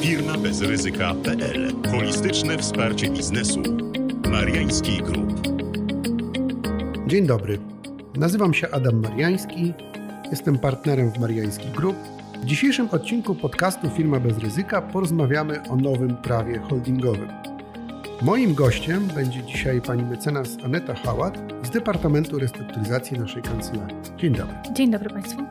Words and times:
Firmabezryzyka.pl 0.00 1.72
Holistyczne 1.90 2.58
wsparcie 2.58 3.10
biznesu. 3.10 3.62
Mariański 4.30 5.02
Group. 5.02 5.48
Dzień 7.06 7.26
dobry. 7.26 7.58
Nazywam 8.16 8.54
się 8.54 8.68
Adam 8.70 9.02
Mariański. 9.02 9.72
Jestem 10.30 10.58
partnerem 10.58 11.10
w 11.10 11.18
Mariański 11.18 11.68
Group. 11.68 11.96
W 12.42 12.44
dzisiejszym 12.44 12.88
odcinku 12.90 13.34
podcastu 13.34 13.90
Firma 13.90 14.20
bez 14.20 14.38
ryzyka 14.38 14.82
porozmawiamy 14.82 15.62
o 15.68 15.76
nowym 15.76 16.16
prawie 16.16 16.58
holdingowym. 16.58 17.28
Moim 18.22 18.54
gościem 18.54 19.08
będzie 19.14 19.42
dzisiaj 19.42 19.80
pani 19.80 20.02
mecenas 20.02 20.56
Aneta 20.64 20.94
Hałat 20.94 21.38
z 21.62 21.70
Departamentu 21.70 22.38
Restrukturyzacji 22.38 23.18
naszej 23.18 23.42
kancelarii. 23.42 23.96
Dzień 24.16 24.34
dobry. 24.34 24.54
Dzień 24.74 24.90
dobry 24.90 25.10
Państwu. 25.10 25.42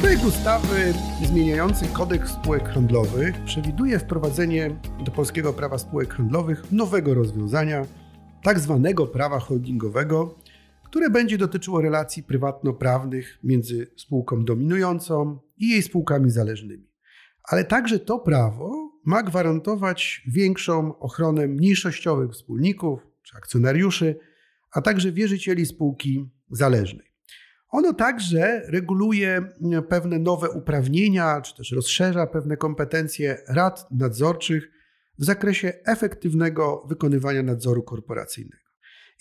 Projekt 0.00 0.24
ustawy 0.24 0.94
zmieniający 1.24 1.86
kodeks 1.86 2.30
spółek 2.30 2.68
handlowych 2.68 3.44
przewiduje 3.44 3.98
wprowadzenie 3.98 4.80
do 5.04 5.10
polskiego 5.10 5.52
prawa 5.52 5.78
spółek 5.78 6.14
handlowych 6.14 6.72
nowego 6.72 7.14
rozwiązania, 7.14 7.86
tak 8.42 8.60
zwanego 8.60 9.06
prawa 9.06 9.38
holdingowego, 9.38 10.38
które 10.84 11.10
będzie 11.10 11.38
dotyczyło 11.38 11.80
relacji 11.80 12.22
prywatno-prawnych 12.22 13.38
między 13.42 13.86
spółką 13.96 14.44
dominującą 14.44 15.38
i 15.56 15.68
jej 15.68 15.82
spółkami 15.82 16.30
zależnymi. 16.30 16.90
Ale 17.42 17.64
także 17.64 17.98
to 17.98 18.18
prawo 18.18 18.90
ma 19.04 19.22
gwarantować 19.22 20.22
większą 20.28 20.98
ochronę 20.98 21.46
mniejszościowych 21.46 22.30
wspólników 22.32 23.06
czy 23.22 23.36
akcjonariuszy, 23.36 24.18
a 24.72 24.82
także 24.82 25.12
wierzycieli 25.12 25.66
spółki 25.66 26.30
zależnej. 26.50 27.15
Ono 27.68 27.92
także 27.92 28.62
reguluje 28.68 29.42
pewne 29.88 30.18
nowe 30.18 30.50
uprawnienia, 30.50 31.40
czy 31.40 31.56
też 31.56 31.72
rozszerza 31.72 32.26
pewne 32.26 32.56
kompetencje 32.56 33.38
rad 33.48 33.86
nadzorczych 33.90 34.70
w 35.18 35.24
zakresie 35.24 35.72
efektywnego 35.84 36.84
wykonywania 36.88 37.42
nadzoru 37.42 37.82
korporacyjnego. 37.82 38.62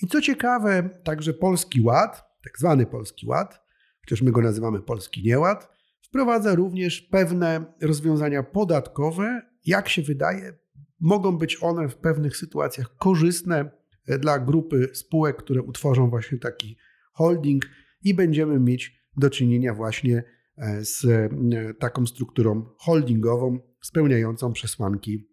I 0.01 0.07
co 0.07 0.21
ciekawe, 0.21 0.89
także 1.03 1.33
Polski 1.33 1.81
Ład, 1.81 2.23
tak 2.43 2.59
zwany 2.59 2.85
Polski 2.85 3.27
Ład, 3.27 3.61
chociaż 4.01 4.21
my 4.21 4.31
go 4.31 4.41
nazywamy 4.41 4.81
Polski 4.81 5.23
Nieład, 5.23 5.69
wprowadza 6.01 6.55
również 6.55 7.01
pewne 7.01 7.65
rozwiązania 7.81 8.43
podatkowe. 8.43 9.41
Jak 9.65 9.89
się 9.89 10.01
wydaje, 10.01 10.53
mogą 10.99 11.37
być 11.37 11.57
one 11.63 11.89
w 11.89 11.95
pewnych 11.95 12.37
sytuacjach 12.37 12.95
korzystne 12.97 13.71
dla 14.19 14.39
grupy 14.39 14.89
spółek, 14.93 15.37
które 15.37 15.61
utworzą 15.61 16.09
właśnie 16.09 16.37
taki 16.37 16.77
holding 17.13 17.63
i 18.05 18.13
będziemy 18.13 18.59
mieć 18.59 19.05
do 19.17 19.29
czynienia 19.29 19.73
właśnie 19.73 20.23
e, 20.57 20.85
z 20.85 21.05
e, 21.05 21.29
taką 21.73 22.05
strukturą 22.05 22.65
holdingową 22.77 23.59
spełniającą 23.81 24.53
przesłanki 24.53 25.29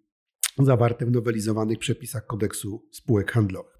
zawarte 0.58 1.06
w 1.06 1.10
nowelizowanych 1.10 1.78
przepisach 1.78 2.26
kodeksu 2.26 2.88
spółek 2.92 3.32
handlowych. 3.32 3.72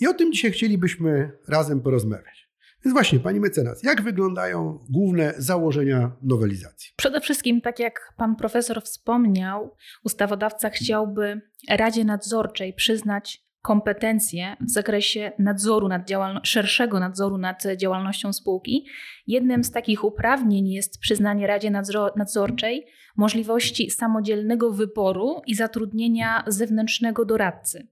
I 0.00 0.06
o 0.06 0.14
tym 0.14 0.32
dzisiaj 0.32 0.52
chcielibyśmy 0.52 1.32
razem 1.48 1.80
porozmawiać. 1.80 2.52
Więc 2.84 2.92
właśnie, 2.92 3.20
pani 3.20 3.40
mecenas, 3.40 3.82
jak 3.82 4.02
wyglądają 4.02 4.84
główne 4.90 5.34
założenia 5.38 6.16
nowelizacji? 6.22 6.90
Przede 6.96 7.20
wszystkim, 7.20 7.60
tak 7.60 7.78
jak 7.78 8.12
pan 8.16 8.36
profesor 8.36 8.82
wspomniał, 8.82 9.76
ustawodawca 10.04 10.70
chciałby 10.70 11.40
Radzie 11.70 12.04
Nadzorczej 12.04 12.74
przyznać 12.74 13.44
kompetencje 13.62 14.56
w 14.60 14.70
zakresie 14.70 15.32
nadzoru 15.38 15.88
nad 15.88 16.10
szerszego 16.42 17.00
nadzoru 17.00 17.38
nad 17.38 17.62
działalnością 17.76 18.32
spółki. 18.32 18.86
Jednym 19.26 19.64
z 19.64 19.70
takich 19.70 20.04
uprawnień 20.04 20.68
jest 20.68 20.98
przyznanie 20.98 21.46
Radzie 21.46 21.70
Nadzorczej 22.16 22.86
możliwości 23.16 23.90
samodzielnego 23.90 24.72
wyboru 24.72 25.42
i 25.46 25.54
zatrudnienia 25.54 26.44
zewnętrznego 26.46 27.24
doradcy. 27.24 27.88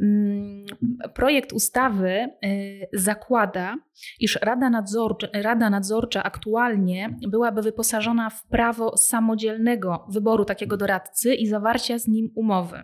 Mm, 0.00 0.66
projekt 1.14 1.52
ustawy 1.52 2.28
y, 2.44 2.88
zakłada, 2.92 3.76
iż 4.20 4.38
Rada 4.42 4.70
Nadzorcza, 4.70 5.26
Rada 5.34 5.70
Nadzorcza 5.70 6.22
aktualnie 6.22 7.18
byłaby 7.28 7.62
wyposażona 7.62 8.30
w 8.30 8.46
prawo 8.46 8.96
samodzielnego 8.96 10.06
wyboru 10.08 10.44
takiego 10.44 10.76
doradcy 10.76 11.34
i 11.34 11.46
zawarcia 11.46 11.98
z 11.98 12.08
nim 12.08 12.30
umowy. 12.34 12.82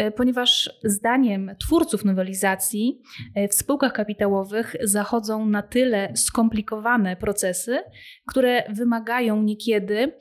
Y, 0.00 0.10
ponieważ 0.10 0.70
zdaniem 0.84 1.50
twórców 1.58 2.04
nowelizacji 2.04 3.00
y, 3.38 3.48
w 3.48 3.54
spółkach 3.54 3.92
kapitałowych 3.92 4.76
zachodzą 4.82 5.46
na 5.46 5.62
tyle 5.62 6.12
skomplikowane 6.16 7.16
procesy, 7.16 7.78
które 8.26 8.62
wymagają 8.72 9.42
niekiedy 9.42 10.12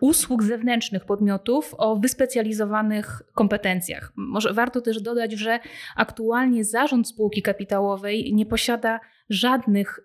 usług 0.00 0.42
zewnętrznych 0.42 1.04
podmiotów 1.04 1.74
o 1.78 1.96
wyspecjalizowanych 1.96 3.22
kompetencjach. 3.34 4.12
Może 4.16 4.52
warto 4.52 4.80
też 4.80 5.02
dodać, 5.02 5.32
że 5.32 5.60
aktualnie 5.96 6.64
zarząd 6.64 7.08
spółki 7.08 7.42
kapitałowej 7.42 8.34
nie 8.34 8.46
posiada 8.46 9.00
żadnych, 9.30 10.00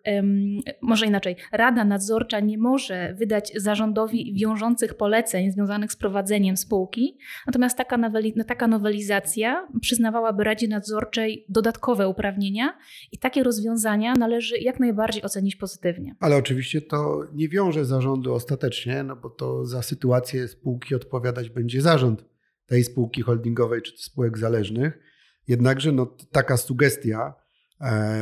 może 0.81 1.05
inaczej, 1.05 1.35
Rada 1.51 1.85
Nadzorcza 1.85 2.39
nie 2.39 2.57
może 2.57 3.13
wydać 3.13 3.51
zarządowi 3.55 4.35
wiążących 4.39 4.93
poleceń 4.93 5.51
związanych 5.51 5.91
z 5.91 5.95
prowadzeniem 5.95 6.57
spółki, 6.57 7.17
natomiast 7.47 7.77
taka, 7.77 7.97
noweli, 7.97 8.33
taka 8.47 8.67
nowelizacja 8.67 9.67
przyznawałaby 9.81 10.43
Radzie 10.43 10.67
Nadzorczej 10.67 11.45
dodatkowe 11.49 12.07
uprawnienia 12.07 12.77
i 13.11 13.17
takie 13.17 13.43
rozwiązania 13.43 14.13
należy 14.13 14.57
jak 14.57 14.79
najbardziej 14.79 15.23
ocenić 15.23 15.55
pozytywnie. 15.55 16.15
Ale 16.19 16.35
oczywiście 16.37 16.81
to 16.81 17.23
nie 17.33 17.49
wiąże 17.49 17.85
zarządu 17.85 18.33
ostatecznie, 18.33 19.03
no 19.03 19.15
bo 19.15 19.29
to 19.29 19.65
za 19.65 19.81
sytuację 19.81 20.47
spółki 20.47 20.95
odpowiadać 20.95 21.49
będzie 21.49 21.81
zarząd 21.81 22.25
tej 22.65 22.83
spółki 22.83 23.21
holdingowej 23.21 23.81
czy 23.81 23.97
spółek 23.97 24.37
zależnych. 24.37 24.99
Jednakże 25.47 25.91
no, 25.91 26.17
taka 26.31 26.57
sugestia, 26.57 27.33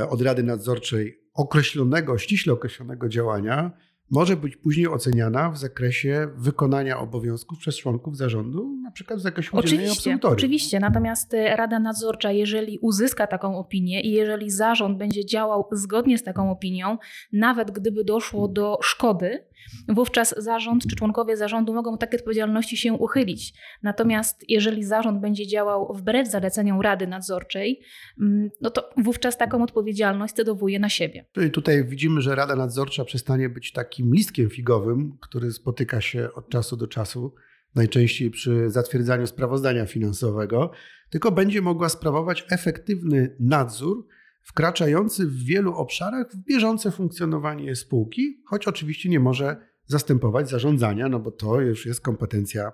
od 0.09 0.21
Rady 0.21 0.43
Nadzorczej 0.43 1.21
określonego, 1.33 2.17
ściśle 2.17 2.53
określonego 2.53 3.09
działania 3.09 3.71
może 4.11 4.37
być 4.37 4.57
później 4.57 4.87
oceniana 4.87 5.51
w 5.51 5.57
zakresie 5.57 6.27
wykonania 6.35 6.99
obowiązków 6.99 7.59
przez 7.59 7.77
członków 7.77 8.17
zarządu, 8.17 8.77
na 8.83 8.91
przykład 8.91 9.19
w 9.19 9.21
zakresie 9.21 9.57
udzielenia 9.57 9.91
oczywiście, 9.91 10.19
Oczywiście, 10.23 10.79
natomiast 10.79 11.33
e, 11.33 11.55
Rada 11.55 11.79
Nadzorcza, 11.79 12.31
jeżeli 12.31 12.79
uzyska 12.81 13.27
taką 13.27 13.57
opinię 13.57 14.01
i 14.01 14.11
jeżeli 14.11 14.49
zarząd 14.49 14.97
będzie 14.97 15.25
działał 15.25 15.67
zgodnie 15.71 16.17
z 16.17 16.23
taką 16.23 16.51
opinią, 16.51 16.97
nawet 17.33 17.71
gdyby 17.71 18.03
doszło 18.03 18.47
do 18.47 18.77
szkody, 18.81 19.45
wówczas 19.87 20.35
zarząd 20.37 20.87
czy 20.87 20.95
członkowie 20.95 21.37
zarządu 21.37 21.73
mogą 21.73 21.97
takiej 21.97 22.19
odpowiedzialności 22.19 22.77
się 22.77 22.93
uchylić. 22.93 23.53
Natomiast 23.83 24.45
jeżeli 24.49 24.83
zarząd 24.83 25.21
będzie 25.21 25.47
działał 25.47 25.93
wbrew 25.93 26.27
zaleceniom 26.31 26.81
Rady 26.81 27.07
Nadzorczej, 27.07 27.81
mm, 28.21 28.49
no 28.61 28.69
to 28.69 28.89
wówczas 28.97 29.37
taką 29.37 29.63
odpowiedzialność 29.63 30.33
cedowuje 30.33 30.79
na 30.79 30.89
siebie. 30.89 31.25
I 31.47 31.51
tutaj 31.51 31.85
widzimy, 31.85 32.21
że 32.21 32.35
Rada 32.35 32.55
Nadzorcza 32.55 33.05
przestanie 33.05 33.49
być 33.49 33.71
takim 33.71 34.13
listkiem 34.13 34.49
figowym, 34.49 35.17
który 35.21 35.51
spotyka 35.51 36.01
się 36.01 36.29
od 36.35 36.49
czasu 36.49 36.77
do 36.77 36.87
czasu, 36.87 37.33
najczęściej 37.75 38.31
przy 38.31 38.69
zatwierdzaniu 38.69 39.27
sprawozdania 39.27 39.85
finansowego, 39.85 40.71
tylko 41.09 41.31
będzie 41.31 41.61
mogła 41.61 41.89
sprawować 41.89 42.45
efektywny 42.49 43.35
nadzór 43.39 44.07
wkraczający 44.41 45.27
w 45.27 45.43
wielu 45.43 45.73
obszarach 45.73 46.31
w 46.31 46.37
bieżące 46.37 46.91
funkcjonowanie 46.91 47.75
spółki, 47.75 48.41
choć 48.45 48.67
oczywiście 48.67 49.09
nie 49.09 49.19
może 49.19 49.71
zastępować 49.85 50.49
zarządzania, 50.49 51.09
no 51.09 51.19
bo 51.19 51.31
to 51.31 51.61
już 51.61 51.85
jest 51.85 52.01
kompetencja 52.01 52.71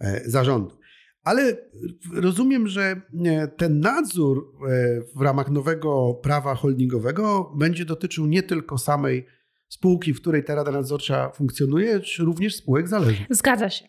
e, 0.00 0.30
zarządu. 0.30 0.78
Ale 1.22 1.56
rozumiem, 2.14 2.68
że 2.68 3.00
e, 3.24 3.48
ten 3.48 3.80
nadzór 3.80 4.38
e, 4.38 5.00
w 5.16 5.20
ramach 5.20 5.50
nowego 5.50 6.14
prawa 6.22 6.54
holdingowego 6.54 7.52
będzie 7.56 7.84
dotyczył 7.84 8.26
nie 8.26 8.42
tylko 8.42 8.78
samej 8.78 9.26
spółki, 9.68 10.14
w 10.14 10.20
której 10.20 10.44
ta 10.44 10.54
rada 10.54 10.70
nadzorcza 10.70 11.30
funkcjonuje, 11.30 12.00
czy 12.00 12.24
również 12.24 12.56
spółek 12.56 12.88
zależnych. 12.88 13.26
Zgadza 13.30 13.70
się. 13.70 13.84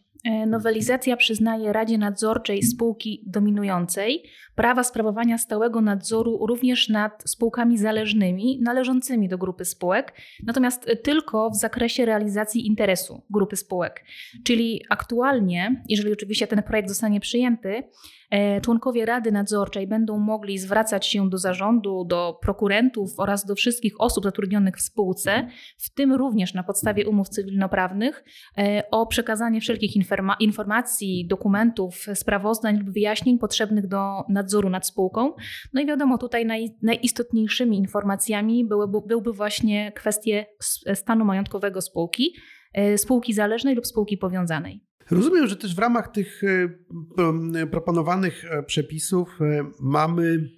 Nowelizacja 0.47 1.17
przyznaje 1.17 1.73
Radzie 1.73 1.97
Nadzorczej 1.97 2.63
spółki 2.63 3.23
dominującej 3.27 4.23
prawa 4.59 4.83
sprawowania 4.83 5.37
stałego 5.37 5.81
nadzoru 5.81 6.47
również 6.47 6.89
nad 6.89 7.23
spółkami 7.25 7.77
zależnymi 7.77 8.59
należącymi 8.61 9.29
do 9.29 9.37
grupy 9.37 9.65
spółek, 9.65 10.13
natomiast 10.43 10.91
tylko 11.03 11.49
w 11.49 11.55
zakresie 11.55 12.05
realizacji 12.05 12.67
interesu 12.67 13.21
grupy 13.29 13.55
spółek. 13.55 14.05
Czyli 14.43 14.81
aktualnie, 14.89 15.83
jeżeli 15.89 16.13
oczywiście 16.13 16.47
ten 16.47 16.63
projekt 16.63 16.89
zostanie 16.89 17.19
przyjęty, 17.19 17.83
E, 18.29 18.61
członkowie 18.61 19.05
Rady 19.05 19.31
Nadzorczej 19.31 19.87
będą 19.87 20.17
mogli 20.17 20.57
zwracać 20.57 21.07
się 21.07 21.29
do 21.29 21.37
zarządu, 21.37 22.05
do 22.05 22.39
prokurentów 22.41 23.11
oraz 23.17 23.45
do 23.45 23.55
wszystkich 23.55 24.01
osób 24.01 24.23
zatrudnionych 24.23 24.75
w 24.77 24.81
spółce, 24.81 25.47
w 25.77 25.93
tym 25.93 26.13
również 26.13 26.53
na 26.53 26.63
podstawie 26.63 27.09
umów 27.09 27.29
cywilnoprawnych, 27.29 28.23
e, 28.57 28.83
o 28.91 29.05
przekazanie 29.05 29.61
wszelkich 29.61 29.95
informacji 29.95 30.45
informacji, 30.45 31.27
dokumentów, 31.27 32.05
sprawozdań 32.13 32.77
lub 32.77 32.89
wyjaśnień 32.89 33.37
potrzebnych 33.39 33.87
do 33.87 34.23
nadzoru 34.29 34.48
nad 34.69 34.87
spółką. 34.87 35.33
No 35.73 35.81
i 35.81 35.85
wiadomo, 35.85 36.17
tutaj 36.17 36.45
naj, 36.45 36.75
najistotniejszymi 36.81 37.77
informacjami 37.77 38.65
byłyby, 38.65 38.97
byłby 39.07 39.33
właśnie 39.33 39.91
kwestie 39.95 40.45
stanu 40.93 41.25
majątkowego 41.25 41.81
spółki, 41.81 42.33
e, 42.73 42.97
spółki 42.97 43.33
zależnej 43.33 43.75
lub 43.75 43.87
spółki 43.87 44.17
powiązanej. 44.17 44.83
Rozumiem, 45.11 45.47
że 45.47 45.55
też 45.55 45.75
w 45.75 45.79
ramach 45.79 46.11
tych 46.11 46.41
e, 46.43 47.67
proponowanych 47.67 48.45
e, 48.45 48.63
przepisów 48.63 49.39
mamy, 49.79 50.49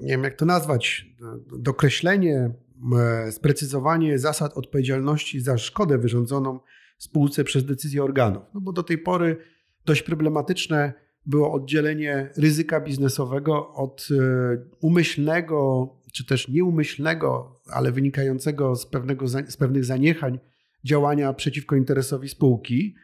nie 0.00 0.10
wiem 0.10 0.24
jak 0.24 0.36
to 0.36 0.44
nazwać, 0.44 1.06
dokreślenie, 1.58 2.50
sprecyzowanie 3.30 4.18
zasad 4.18 4.56
odpowiedzialności 4.56 5.40
za 5.40 5.58
szkodę 5.58 5.98
wyrządzoną 5.98 6.60
spółce 6.98 7.44
przez 7.44 7.64
decyzję 7.64 8.04
organów. 8.04 8.42
No 8.54 8.60
bo 8.60 8.72
do 8.72 8.82
tej 8.82 8.98
pory 8.98 9.36
dość 9.86 10.02
problematyczne 10.02 10.92
było 11.26 11.52
oddzielenie 11.52 12.30
ryzyka 12.36 12.80
biznesowego 12.80 13.72
od 13.74 14.08
e, 14.10 14.16
umyślnego, 14.80 15.88
czy 16.12 16.26
też 16.26 16.48
nieumyślnego, 16.48 17.60
ale 17.70 17.92
wynikającego 17.92 18.76
z, 18.76 18.86
pewnego, 18.86 19.28
z 19.28 19.56
pewnych 19.56 19.84
zaniechań 19.84 20.38
działania 20.84 21.32
przeciwko 21.32 21.76
interesowi 21.76 22.28
spółki. 22.28 22.94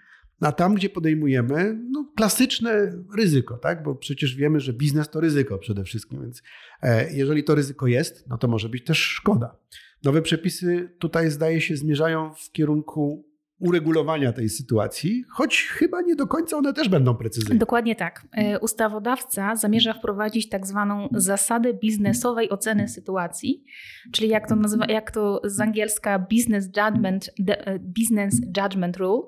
A 0.40 0.52
tam, 0.52 0.74
gdzie 0.74 0.88
podejmujemy 0.88 1.78
no, 1.90 2.12
klasyczne 2.16 2.92
ryzyko, 3.16 3.58
tak? 3.58 3.82
bo 3.82 3.94
przecież 3.94 4.36
wiemy, 4.36 4.60
że 4.60 4.72
biznes 4.72 5.10
to 5.10 5.20
ryzyko 5.20 5.58
przede 5.58 5.84
wszystkim, 5.84 6.22
więc 6.22 6.42
e, 6.82 7.14
jeżeli 7.14 7.44
to 7.44 7.54
ryzyko 7.54 7.86
jest, 7.86 8.28
no 8.28 8.38
to 8.38 8.48
może 8.48 8.68
być 8.68 8.84
też 8.84 8.98
szkoda. 8.98 9.56
Nowe 10.04 10.22
przepisy 10.22 10.90
tutaj 10.98 11.30
zdaje 11.30 11.60
się 11.60 11.76
zmierzają 11.76 12.34
w 12.34 12.52
kierunku 12.52 13.31
uregulowania 13.62 14.32
tej 14.32 14.48
sytuacji, 14.48 15.24
choć 15.28 15.62
chyba 15.62 16.00
nie 16.00 16.16
do 16.16 16.26
końca 16.26 16.56
one 16.56 16.72
też 16.72 16.88
będą 16.88 17.14
precyzyjne. 17.14 17.58
Dokładnie 17.58 17.96
tak. 17.96 18.26
E, 18.32 18.58
ustawodawca 18.60 19.56
zamierza 19.56 19.92
wprowadzić 19.92 20.48
tak 20.48 20.66
zwaną 20.66 21.08
zasadę 21.12 21.74
biznesowej 21.74 22.50
oceny 22.50 22.88
sytuacji, 22.88 23.64
czyli 24.12 24.28
jak 24.28 24.48
to, 24.48 24.56
nazywa, 24.56 24.86
jak 24.86 25.10
to 25.10 25.40
z 25.44 25.60
angielska 25.60 26.18
business 26.18 26.66
judgment, 26.66 27.30
e, 27.48 27.78
business 27.78 28.40
judgment 28.62 28.96
rule. 28.96 29.22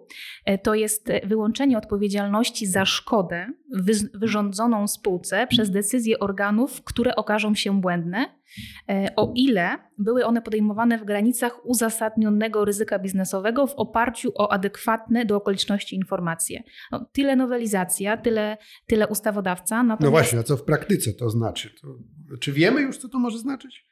E, 0.44 0.58
to 0.58 0.74
jest 0.74 1.08
wyłączenie 1.24 1.78
odpowiedzialności 1.78 2.66
za 2.66 2.84
szkodę 2.84 3.46
wyrządzoną 4.14 4.88
spółce 4.88 5.46
przez 5.46 5.70
decyzje 5.70 6.18
organów, 6.18 6.84
które 6.84 7.16
okażą 7.16 7.54
się 7.54 7.80
błędne, 7.80 8.26
o 9.16 9.32
ile 9.36 9.78
były 9.98 10.24
one 10.24 10.42
podejmowane 10.42 10.98
w 10.98 11.04
granicach 11.04 11.66
uzasadnionego 11.66 12.64
ryzyka 12.64 12.98
biznesowego 12.98 13.66
w 13.66 13.74
oparciu 13.74 14.32
o 14.34 14.52
adekwatne 14.52 15.24
do 15.24 15.36
okoliczności 15.36 15.96
informacje. 15.96 16.62
No, 16.92 17.06
tyle 17.12 17.36
nowelizacja, 17.36 18.16
tyle, 18.16 18.56
tyle 18.86 19.08
ustawodawca. 19.08 19.82
Natomiast... 19.82 20.02
No 20.02 20.10
właśnie, 20.10 20.38
a 20.38 20.42
co 20.42 20.56
w 20.56 20.62
praktyce 20.62 21.12
to 21.12 21.30
znaczy? 21.30 21.70
To, 21.80 21.88
czy 22.40 22.52
wiemy 22.52 22.80
już, 22.80 22.98
co 22.98 23.08
to 23.08 23.18
może 23.18 23.38
znaczyć? 23.38 23.86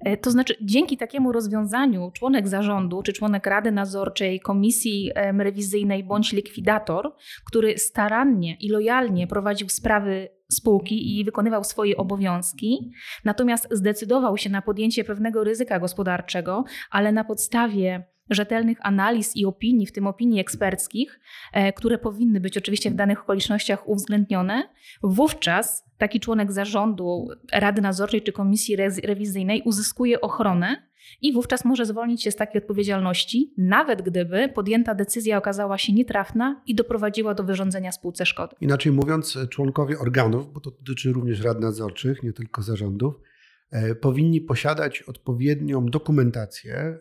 E, 0.00 0.16
to 0.16 0.30
znaczy, 0.30 0.54
dzięki 0.62 0.96
takiemu 0.96 1.32
rozwiązaniu 1.32 2.10
członek 2.14 2.48
zarządu 2.48 3.02
czy 3.02 3.12
członek 3.12 3.46
rady 3.46 3.72
nadzorczej, 3.72 4.40
komisji 4.40 5.10
rewizyjnej 5.38 6.04
bądź 6.04 6.32
likwidator, 6.32 7.14
który 7.46 7.78
starannie 7.78 8.56
i 8.60 8.68
lojalnie 8.68 9.26
prowadził 9.26 9.68
sprawy 9.68 10.28
spółki 10.52 11.18
i 11.18 11.24
wykonywał 11.24 11.64
swoje 11.64 11.96
obowiązki, 11.96 12.92
natomiast 13.24 13.68
zdecydował 13.70 14.36
się 14.36 14.50
na 14.50 14.62
podjęcie 14.62 15.04
pewnego 15.04 15.44
ryzyka 15.44 15.80
gospodarczego, 15.80 16.64
ale 16.90 17.12
na 17.12 17.24
podstawie 17.24 18.15
rzetelnych 18.30 18.78
analiz 18.80 19.36
i 19.36 19.46
opinii, 19.46 19.86
w 19.86 19.92
tym 19.92 20.06
opinii 20.06 20.40
eksperckich, 20.40 21.20
e, 21.52 21.72
które 21.72 21.98
powinny 21.98 22.40
być 22.40 22.58
oczywiście 22.58 22.90
w 22.90 22.94
danych 22.94 23.22
okolicznościach 23.22 23.88
uwzględnione, 23.88 24.68
wówczas 25.02 25.86
taki 25.98 26.20
członek 26.20 26.52
zarządu, 26.52 27.28
rady 27.52 27.82
nadzorczej 27.82 28.22
czy 28.22 28.32
komisji 28.32 28.76
rewizyjnej 29.02 29.62
uzyskuje 29.64 30.20
ochronę 30.20 30.86
i 31.22 31.32
wówczas 31.32 31.64
może 31.64 31.86
zwolnić 31.86 32.22
się 32.22 32.30
z 32.30 32.36
takiej 32.36 32.62
odpowiedzialności, 32.62 33.54
nawet 33.58 34.02
gdyby 34.02 34.48
podjęta 34.54 34.94
decyzja 34.94 35.38
okazała 35.38 35.78
się 35.78 35.92
nietrafna 35.92 36.62
i 36.66 36.74
doprowadziła 36.74 37.34
do 37.34 37.44
wyrządzenia 37.44 37.92
spółce 37.92 38.26
szkody. 38.26 38.56
Inaczej 38.60 38.92
mówiąc, 38.92 39.38
członkowie 39.50 39.98
organów, 39.98 40.52
bo 40.52 40.60
to 40.60 40.70
dotyczy 40.70 41.12
również 41.12 41.40
rad 41.40 41.60
nadzorczych, 41.60 42.22
nie 42.22 42.32
tylko 42.32 42.62
zarządów, 42.62 43.14
powinni 44.00 44.40
posiadać 44.40 45.02
odpowiednią 45.02 45.86
dokumentację 45.86 46.74
e, 46.74 46.98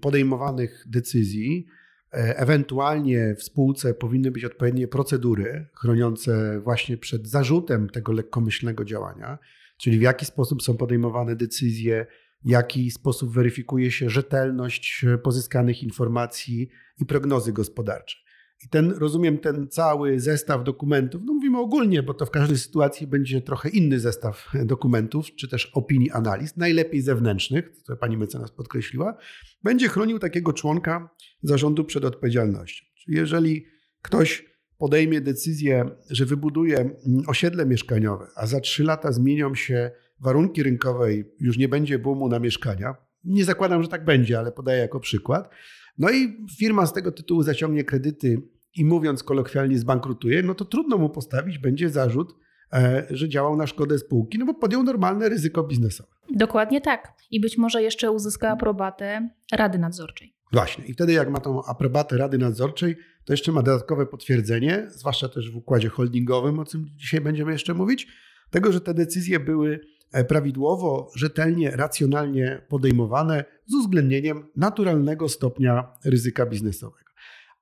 podejmowanych 0.00 0.84
decyzji. 0.88 1.66
E, 2.12 2.38
ewentualnie 2.38 3.34
w 3.34 3.42
spółce 3.42 3.94
powinny 3.94 4.30
być 4.30 4.44
odpowiednie 4.44 4.88
procedury 4.88 5.66
chroniące 5.74 6.60
właśnie 6.60 6.96
przed 6.96 7.28
zarzutem 7.28 7.88
tego 7.88 8.12
lekkomyślnego 8.12 8.84
działania, 8.84 9.38
czyli 9.78 9.98
w 9.98 10.02
jaki 10.02 10.26
sposób 10.26 10.62
są 10.62 10.76
podejmowane 10.76 11.36
decyzje, 11.36 12.06
w 12.44 12.48
jaki 12.48 12.90
sposób 12.90 13.32
weryfikuje 13.32 13.90
się 13.90 14.10
rzetelność 14.10 15.04
pozyskanych 15.22 15.82
informacji 15.82 16.68
i 17.00 17.06
prognozy 17.06 17.52
gospodarcze. 17.52 18.25
I 18.64 18.68
ten, 18.68 18.90
rozumiem, 18.90 19.38
ten 19.38 19.68
cały 19.68 20.20
zestaw 20.20 20.64
dokumentów, 20.64 21.22
no 21.24 21.32
mówimy 21.32 21.58
ogólnie, 21.58 22.02
bo 22.02 22.14
to 22.14 22.26
w 22.26 22.30
każdej 22.30 22.58
sytuacji 22.58 23.06
będzie 23.06 23.40
trochę 23.40 23.68
inny 23.68 24.00
zestaw 24.00 24.52
dokumentów, 24.64 25.34
czy 25.34 25.48
też 25.48 25.70
opinii, 25.74 26.10
analiz, 26.10 26.56
najlepiej 26.56 27.02
zewnętrznych, 27.02 27.70
co 27.82 27.96
pani 27.96 28.16
mecenas 28.16 28.50
podkreśliła, 28.50 29.16
będzie 29.62 29.88
chronił 29.88 30.18
takiego 30.18 30.52
członka 30.52 31.10
zarządu 31.42 31.84
przed 31.84 32.04
odpowiedzialnością. 32.04 32.84
Czyli 32.94 33.16
jeżeli 33.16 33.66
ktoś 34.02 34.56
podejmie 34.78 35.20
decyzję, 35.20 35.90
że 36.10 36.24
wybuduje 36.24 36.90
osiedle 37.26 37.66
mieszkaniowe, 37.66 38.26
a 38.36 38.46
za 38.46 38.60
trzy 38.60 38.84
lata 38.84 39.12
zmienią 39.12 39.54
się 39.54 39.90
warunki 40.20 40.62
rynkowe 40.62 41.14
i 41.14 41.24
już 41.40 41.58
nie 41.58 41.68
będzie 41.68 41.98
boomu 41.98 42.28
na 42.28 42.38
mieszkania, 42.38 42.94
nie 43.24 43.44
zakładam, 43.44 43.82
że 43.82 43.88
tak 43.88 44.04
będzie, 44.04 44.38
ale 44.38 44.52
podaję 44.52 44.80
jako 44.80 45.00
przykład, 45.00 45.50
no 45.98 46.10
i 46.10 46.46
firma 46.58 46.86
z 46.86 46.92
tego 46.92 47.12
tytułu 47.12 47.42
zaciągnie 47.42 47.84
kredyty 47.84 48.42
i 48.76 48.84
mówiąc 48.84 49.22
kolokwialnie 49.22 49.78
zbankrutuje, 49.78 50.42
no 50.42 50.54
to 50.54 50.64
trudno 50.64 50.98
mu 50.98 51.10
postawić 51.10 51.58
będzie 51.58 51.90
zarzut, 51.90 52.34
e, 52.72 53.06
że 53.10 53.28
działał 53.28 53.56
na 53.56 53.66
szkodę 53.66 53.98
spółki, 53.98 54.38
no 54.38 54.46
bo 54.46 54.54
podjął 54.54 54.82
normalne 54.82 55.28
ryzyko 55.28 55.62
biznesowe. 55.62 56.10
Dokładnie 56.30 56.80
tak. 56.80 57.12
I 57.30 57.40
być 57.40 57.58
może 57.58 57.82
jeszcze 57.82 58.10
uzyska 58.10 58.50
aprobatę 58.50 59.30
Rady 59.52 59.78
Nadzorczej. 59.78 60.36
Właśnie. 60.52 60.84
I 60.84 60.92
wtedy 60.92 61.12
jak 61.12 61.30
ma 61.30 61.40
tą 61.40 61.64
aprobatę 61.64 62.16
Rady 62.16 62.38
Nadzorczej, 62.38 62.96
to 63.24 63.32
jeszcze 63.32 63.52
ma 63.52 63.62
dodatkowe 63.62 64.06
potwierdzenie, 64.06 64.86
zwłaszcza 64.88 65.28
też 65.28 65.50
w 65.50 65.56
układzie 65.56 65.88
holdingowym, 65.88 66.58
o 66.58 66.64
czym 66.64 66.86
dzisiaj 66.96 67.20
będziemy 67.20 67.52
jeszcze 67.52 67.74
mówić, 67.74 68.08
tego, 68.50 68.72
że 68.72 68.80
te 68.80 68.94
decyzje 68.94 69.40
były 69.40 69.80
prawidłowo, 70.24 71.10
rzetelnie, 71.14 71.70
racjonalnie 71.70 72.62
podejmowane 72.68 73.44
z 73.66 73.74
uwzględnieniem 73.74 74.46
naturalnego 74.56 75.28
stopnia 75.28 75.92
ryzyka 76.04 76.46
biznesowego. 76.46 77.06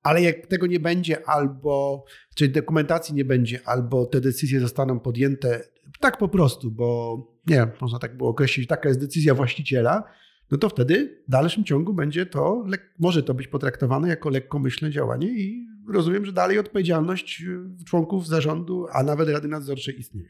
Ale 0.02 0.22
jak 0.22 0.46
tego 0.46 0.66
nie 0.66 0.80
będzie, 0.80 1.28
albo 1.28 2.04
czyli 2.34 2.52
dokumentacji 2.52 3.14
nie 3.14 3.24
będzie, 3.24 3.60
albo 3.64 4.06
te 4.06 4.20
decyzje 4.20 4.60
zostaną 4.60 5.00
podjęte 5.00 5.60
tak 6.00 6.18
po 6.18 6.28
prostu, 6.28 6.70
bo 6.70 7.18
nie 7.46 7.66
można 7.80 7.98
tak 7.98 8.16
było 8.16 8.30
określić, 8.30 8.68
taka 8.68 8.88
jest 8.88 9.00
decyzja 9.00 9.34
właściciela, 9.34 10.04
no 10.50 10.58
to 10.58 10.68
wtedy 10.68 11.22
w 11.28 11.30
dalszym 11.30 11.64
ciągu 11.64 11.94
będzie 11.94 12.26
to, 12.26 12.64
może 12.98 13.22
to 13.22 13.34
być 13.34 13.48
potraktowane 13.48 14.08
jako 14.08 14.30
lekkomyślne 14.30 14.90
działanie 14.90 15.28
i 15.28 15.73
rozumiem, 15.88 16.26
że 16.26 16.32
dalej 16.32 16.58
odpowiedzialność 16.58 17.42
y, 17.42 17.84
członków 17.86 18.26
zarządu, 18.26 18.86
a 18.92 19.02
nawet 19.02 19.28
Rady 19.28 19.48
Nadzorczej 19.48 19.98
istnieje. 19.98 20.28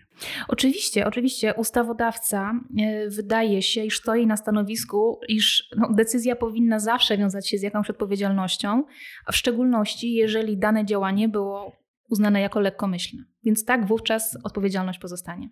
Oczywiście, 0.49 1.07
oczywiście 1.07 1.55
ustawodawca 1.55 2.61
y, 3.07 3.11
wydaje 3.11 3.63
się, 3.63 3.85
iż 3.85 3.99
stoi 3.99 4.27
na 4.27 4.37
stanowisku, 4.37 5.21
iż 5.29 5.69
no, 5.77 5.89
decyzja 5.93 6.37
powinna 6.37 6.81
zawsze 6.81 7.19
wiązać 7.19 7.49
się 7.49 7.59
z 7.59 7.63
jakąś 7.63 7.91
odpowiedzialnością, 7.91 8.85
a 9.27 9.33
w 9.33 9.37
szczególności 9.37 10.15
jeżeli 10.15 10.59
dane 10.59 10.85
działanie 10.85 11.29
było 11.29 11.73
uznane 12.09 12.41
jako 12.41 12.61
lekkomyślne. 12.61 13.25
Więc 13.45 13.65
tak 13.65 13.87
wówczas 13.87 14.39
odpowiedzialność 14.45 14.99
pozostanie. 14.99 15.49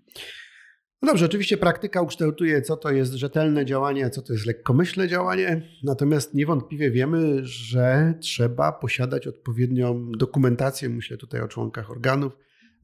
No 1.03 1.09
dobrze, 1.09 1.27
oczywiście 1.27 1.57
praktyka 1.57 2.03
ukształtuje, 2.03 2.63
co 2.63 2.77
to 2.77 2.91
jest 2.91 3.13
rzetelne 3.13 3.65
działanie, 3.65 4.07
a 4.07 4.11
co 4.11 4.23
to 4.23 4.33
jest 4.33 4.47
lekkomyślne 4.47 5.09
działanie. 5.09 5.63
Natomiast 5.83 6.35
niewątpliwie 6.35 6.91
wiemy, 6.91 7.45
że 7.45 8.15
trzeba 8.21 8.73
posiadać 8.73 9.27
odpowiednią 9.27 10.13
dokumentację, 10.13 10.89
myślę 10.89 11.17
tutaj 11.17 11.41
o 11.41 11.49
członkach 11.49 11.91
organów, 11.91 12.33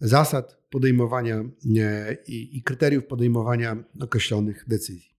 zasad 0.00 0.62
podejmowania 0.70 1.44
i, 2.26 2.56
i 2.58 2.62
kryteriów 2.62 3.06
podejmowania 3.06 3.84
określonych 4.00 4.64
decyzji. 4.68 5.10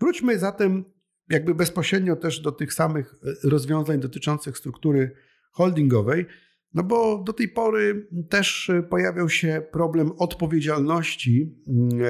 Wróćmy 0.00 0.38
zatem 0.38 0.84
jakby 1.28 1.54
bezpośrednio 1.54 2.16
też 2.16 2.40
do 2.40 2.52
tych 2.52 2.74
samych 2.74 3.14
rozwiązań 3.44 4.00
dotyczących 4.00 4.58
struktury 4.58 5.10
holdingowej. 5.52 6.26
No 6.74 6.82
bo 6.82 7.22
do 7.26 7.32
tej 7.32 7.48
pory 7.48 8.08
też 8.28 8.70
pojawiał 8.90 9.28
się 9.28 9.62
problem 9.72 10.12
odpowiedzialności 10.18 11.54
mm, 11.68 11.88
e, 12.04 12.06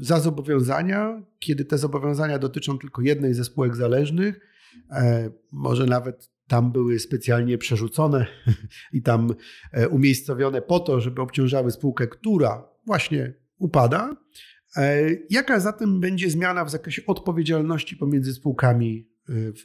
za 0.00 0.20
zobowiązania, 0.20 1.22
kiedy 1.38 1.64
te 1.64 1.78
zobowiązania 1.78 2.38
dotyczą 2.38 2.78
tylko 2.78 3.02
jednej 3.02 3.34
ze 3.34 3.44
spółek 3.44 3.76
zależnych, 3.76 4.40
e, 4.90 5.30
może 5.52 5.86
nawet 5.86 6.30
tam 6.46 6.72
były 6.72 6.98
specjalnie 6.98 7.58
przerzucone 7.58 8.26
i 8.92 9.02
tam 9.02 9.34
e, 9.72 9.88
umiejscowione 9.88 10.62
po 10.62 10.80
to, 10.80 11.00
żeby 11.00 11.22
obciążały 11.22 11.70
spółkę, 11.70 12.06
która 12.06 12.68
właśnie 12.86 13.34
upada. 13.58 14.16
E, 14.76 15.10
jaka 15.30 15.60
zatem 15.60 16.00
będzie 16.00 16.30
zmiana 16.30 16.64
w 16.64 16.70
zakresie 16.70 17.02
odpowiedzialności 17.06 17.96
pomiędzy 17.96 18.32
spółkami 18.32 19.08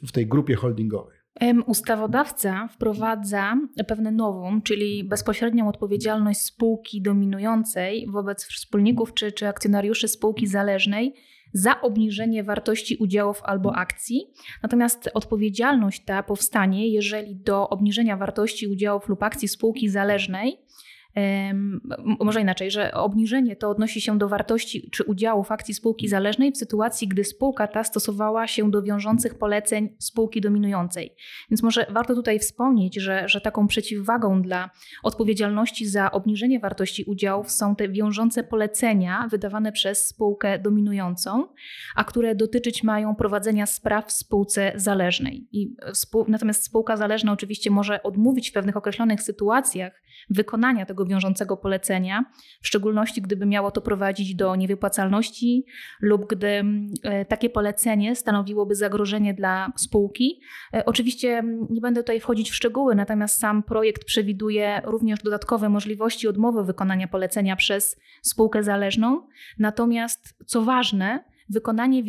w 0.06 0.12
tej 0.12 0.26
grupie 0.26 0.54
holdingowej? 0.54 1.23
Ustawodawca 1.66 2.68
wprowadza 2.68 3.56
pewne 3.86 4.10
nowum, 4.10 4.62
czyli 4.62 5.04
bezpośrednią 5.04 5.68
odpowiedzialność 5.68 6.40
spółki 6.40 7.02
dominującej 7.02 8.06
wobec 8.10 8.44
wspólników 8.44 9.14
czy, 9.14 9.32
czy 9.32 9.48
akcjonariuszy 9.48 10.08
spółki 10.08 10.46
zależnej 10.46 11.14
za 11.52 11.80
obniżenie 11.80 12.44
wartości 12.44 12.96
udziałów 12.96 13.42
albo 13.44 13.76
akcji. 13.76 14.32
Natomiast 14.62 15.10
odpowiedzialność 15.14 16.04
ta 16.04 16.22
powstanie, 16.22 16.88
jeżeli 16.88 17.36
do 17.36 17.68
obniżenia 17.68 18.16
wartości 18.16 18.66
udziałów 18.66 19.08
lub 19.08 19.22
akcji 19.22 19.48
spółki 19.48 19.88
zależnej 19.88 20.63
może 22.20 22.40
inaczej, 22.40 22.70
że 22.70 22.94
obniżenie 22.94 23.56
to 23.56 23.70
odnosi 23.70 24.00
się 24.00 24.18
do 24.18 24.28
wartości 24.28 24.90
czy 24.90 25.04
udziałów 25.04 25.52
akcji 25.52 25.74
spółki 25.74 26.08
zależnej 26.08 26.52
w 26.52 26.56
sytuacji, 26.56 27.08
gdy 27.08 27.24
spółka 27.24 27.66
ta 27.66 27.84
stosowała 27.84 28.46
się 28.46 28.70
do 28.70 28.82
wiążących 28.82 29.34
poleceń 29.34 29.96
spółki 29.98 30.40
dominującej. 30.40 31.14
Więc 31.50 31.62
może 31.62 31.86
warto 31.90 32.14
tutaj 32.14 32.38
wspomnieć, 32.38 32.96
że, 32.96 33.28
że 33.28 33.40
taką 33.40 33.66
przeciwwagą 33.66 34.42
dla 34.42 34.70
odpowiedzialności 35.02 35.86
za 35.86 36.12
obniżenie 36.12 36.60
wartości 36.60 37.04
udziałów 37.04 37.50
są 37.50 37.76
te 37.76 37.88
wiążące 37.88 38.44
polecenia 38.44 39.28
wydawane 39.30 39.72
przez 39.72 40.08
spółkę 40.08 40.58
dominującą, 40.58 41.48
a 41.96 42.04
które 42.04 42.34
dotyczyć 42.34 42.82
mają 42.82 43.14
prowadzenia 43.14 43.66
spraw 43.66 44.08
w 44.08 44.12
spółce 44.12 44.72
zależnej. 44.74 45.48
I 45.52 45.76
spół, 45.92 46.24
natomiast 46.28 46.64
spółka 46.64 46.96
zależna 46.96 47.32
oczywiście 47.32 47.70
może 47.70 48.02
odmówić 48.02 48.50
w 48.50 48.52
pewnych 48.52 48.76
określonych 48.76 49.22
sytuacjach 49.22 50.03
wykonania 50.30 50.86
tego 50.86 51.06
wiążącego 51.06 51.56
polecenia, 51.56 52.24
w 52.62 52.66
szczególności 52.66 53.22
gdyby 53.22 53.46
miało 53.46 53.70
to 53.70 53.80
prowadzić 53.80 54.34
do 54.34 54.56
niewypłacalności 54.56 55.64
lub 56.00 56.26
gdy 56.26 56.48
mm, 56.48 56.94
e, 57.02 57.24
takie 57.24 57.50
polecenie 57.50 58.16
stanowiłoby 58.16 58.74
zagrożenie 58.74 59.34
dla 59.34 59.72
spółki. 59.76 60.40
E, 60.74 60.84
oczywiście 60.84 61.38
mm, 61.38 61.66
nie 61.70 61.80
będę 61.80 62.02
tutaj 62.02 62.20
wchodzić 62.20 62.50
w 62.50 62.54
szczegóły, 62.54 62.94
natomiast 62.94 63.40
sam 63.40 63.62
projekt 63.62 64.04
przewiduje 64.04 64.82
również 64.84 65.22
dodatkowe 65.22 65.68
możliwości 65.68 66.28
odmowy 66.28 66.64
wykonania 66.64 67.08
polecenia 67.08 67.56
przez 67.56 68.00
spółkę 68.22 68.62
zależną. 68.62 69.26
Natomiast 69.58 70.36
co 70.46 70.62
ważne, 70.62 71.24
wykonanie 71.48 72.02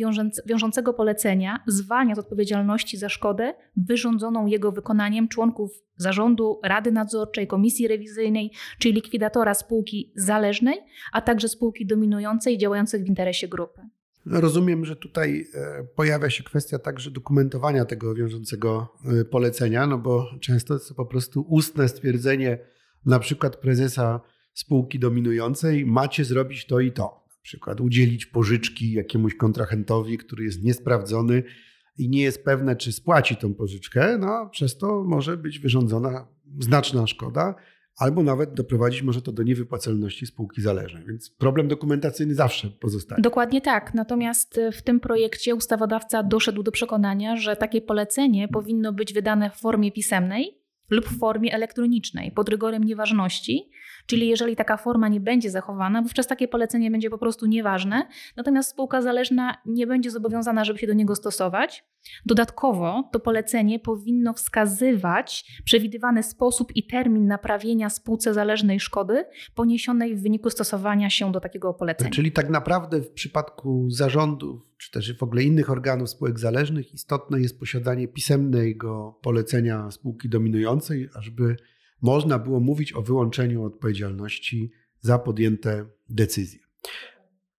wiążącego 0.46 0.94
polecenia 0.94 1.64
zwalnia 1.66 2.14
z 2.14 2.18
odpowiedzialności 2.18 2.96
za 2.96 3.08
szkodę 3.08 3.54
wyrządzoną 3.76 4.46
jego 4.46 4.72
wykonaniem 4.72 5.28
członków 5.28 5.70
zarządu, 5.96 6.60
rady 6.64 6.92
nadzorczej, 6.92 7.46
komisji 7.46 7.88
rewizyjnej, 7.88 8.50
czyli 8.78 8.94
likwidatora 8.94 9.54
spółki 9.54 10.12
zależnej, 10.16 10.78
a 11.12 11.20
także 11.20 11.48
spółki 11.48 11.86
dominującej 11.86 12.58
działających 12.58 13.02
w 13.02 13.06
interesie 13.06 13.48
grupy. 13.48 13.80
No, 14.26 14.40
rozumiem, 14.40 14.84
że 14.84 14.96
tutaj 14.96 15.46
e, 15.54 15.84
pojawia 15.84 16.30
się 16.30 16.44
kwestia 16.44 16.78
także 16.78 17.10
dokumentowania 17.10 17.84
tego 17.84 18.14
wiążącego 18.14 18.88
e, 19.20 19.24
polecenia, 19.24 19.86
no 19.86 19.98
bo 19.98 20.26
często 20.40 20.74
jest 20.74 20.88
to 20.88 20.94
po 20.94 21.06
prostu 21.06 21.46
ustne 21.48 21.88
stwierdzenie 21.88 22.58
na 23.06 23.18
przykład 23.18 23.56
prezesa 23.56 24.20
spółki 24.54 24.98
dominującej, 24.98 25.86
macie 25.86 26.24
zrobić 26.24 26.66
to 26.66 26.80
i 26.80 26.92
to 26.92 27.25
przykład 27.46 27.80
udzielić 27.80 28.26
pożyczki 28.26 28.92
jakiemuś 28.92 29.34
kontrahentowi, 29.34 30.18
który 30.18 30.44
jest 30.44 30.62
niesprawdzony 30.62 31.42
i 31.98 32.08
nie 32.08 32.22
jest 32.22 32.44
pewne, 32.44 32.76
czy 32.76 32.92
spłaci 32.92 33.36
tą 33.36 33.54
pożyczkę, 33.54 34.18
no 34.18 34.48
przez 34.52 34.78
to 34.78 35.04
może 35.04 35.36
być 35.36 35.58
wyrządzona 35.58 36.28
znaczna 36.60 37.06
szkoda, 37.06 37.54
albo 37.96 38.22
nawet 38.22 38.54
doprowadzić 38.54 39.02
może 39.02 39.22
to 39.22 39.32
do 39.32 39.42
niewypłacalności 39.42 40.26
spółki 40.26 40.62
zależnej. 40.62 41.04
Więc 41.06 41.30
problem 41.30 41.68
dokumentacyjny 41.68 42.34
zawsze 42.34 42.70
pozostaje. 42.70 43.22
Dokładnie 43.22 43.60
tak. 43.60 43.94
Natomiast 43.94 44.60
w 44.72 44.82
tym 44.82 45.00
projekcie 45.00 45.54
ustawodawca 45.54 46.22
doszedł 46.22 46.62
do 46.62 46.72
przekonania, 46.72 47.36
że 47.36 47.56
takie 47.56 47.80
polecenie 47.80 48.48
powinno 48.48 48.92
być 48.92 49.12
wydane 49.12 49.50
w 49.50 49.54
formie 49.54 49.92
pisemnej 49.92 50.65
lub 50.90 51.04
w 51.04 51.18
formie 51.18 51.54
elektronicznej 51.54 52.32
pod 52.32 52.48
rygorem 52.48 52.84
nieważności, 52.84 53.70
Czyli 54.06 54.28
jeżeli 54.28 54.56
taka 54.56 54.76
forma 54.76 55.08
nie 55.08 55.20
będzie 55.20 55.50
zachowana, 55.50 56.02
wówczas 56.02 56.26
takie 56.26 56.48
polecenie 56.48 56.90
będzie 56.90 57.10
po 57.10 57.18
prostu 57.18 57.46
nieważne, 57.46 58.06
natomiast 58.36 58.70
spółka 58.70 59.02
zależna 59.02 59.54
nie 59.66 59.86
będzie 59.86 60.10
zobowiązana, 60.10 60.64
żeby 60.64 60.78
się 60.78 60.86
do 60.86 60.92
niego 60.92 61.16
stosować. 61.16 61.84
Dodatkowo 62.26 63.08
to 63.12 63.20
polecenie 63.20 63.78
powinno 63.78 64.32
wskazywać 64.32 65.60
przewidywany 65.64 66.22
sposób 66.22 66.76
i 66.76 66.86
termin 66.86 67.26
naprawienia 67.26 67.90
spółce 67.90 68.34
zależnej 68.34 68.80
szkody 68.80 69.24
poniesionej 69.54 70.16
w 70.16 70.22
wyniku 70.22 70.50
stosowania 70.50 71.10
się 71.10 71.32
do 71.32 71.40
takiego 71.40 71.74
polecenia. 71.74 72.10
Czyli 72.10 72.32
tak 72.32 72.50
naprawdę 72.50 73.00
w 73.00 73.10
przypadku 73.10 73.90
zarządów, 73.90 74.62
czy 74.78 74.90
też 74.90 75.18
w 75.18 75.22
ogóle 75.22 75.42
innych 75.42 75.70
organów 75.70 76.10
spółek 76.10 76.38
zależnych, 76.38 76.94
istotne 76.94 77.40
jest 77.40 77.60
posiadanie 77.60 78.08
pisemnego 78.08 79.18
polecenia 79.22 79.90
spółki 79.90 80.28
dominującej, 80.28 81.08
ażeby 81.14 81.56
można 82.02 82.38
było 82.38 82.60
mówić 82.60 82.92
o 82.92 83.02
wyłączeniu 83.02 83.64
odpowiedzialności 83.64 84.70
za 85.00 85.18
podjęte 85.18 85.86
decyzje. 86.08 86.60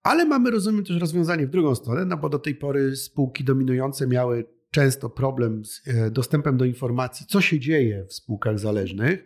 Ale 0.07 0.25
mamy, 0.25 0.51
rozumiem, 0.51 0.85
też 0.85 0.97
rozwiązanie 0.97 1.47
w 1.47 1.49
drugą 1.49 1.75
stronę, 1.75 2.05
no 2.05 2.17
bo 2.17 2.29
do 2.29 2.39
tej 2.39 2.55
pory 2.55 2.95
spółki 2.95 3.43
dominujące 3.43 4.07
miały 4.07 4.45
często 4.71 5.09
problem 5.09 5.65
z 5.65 5.81
e, 5.87 6.11
dostępem 6.11 6.57
do 6.57 6.65
informacji, 6.65 7.25
co 7.29 7.41
się 7.41 7.59
dzieje 7.59 8.05
w 8.09 8.13
spółkach 8.13 8.59
zależnych. 8.59 9.23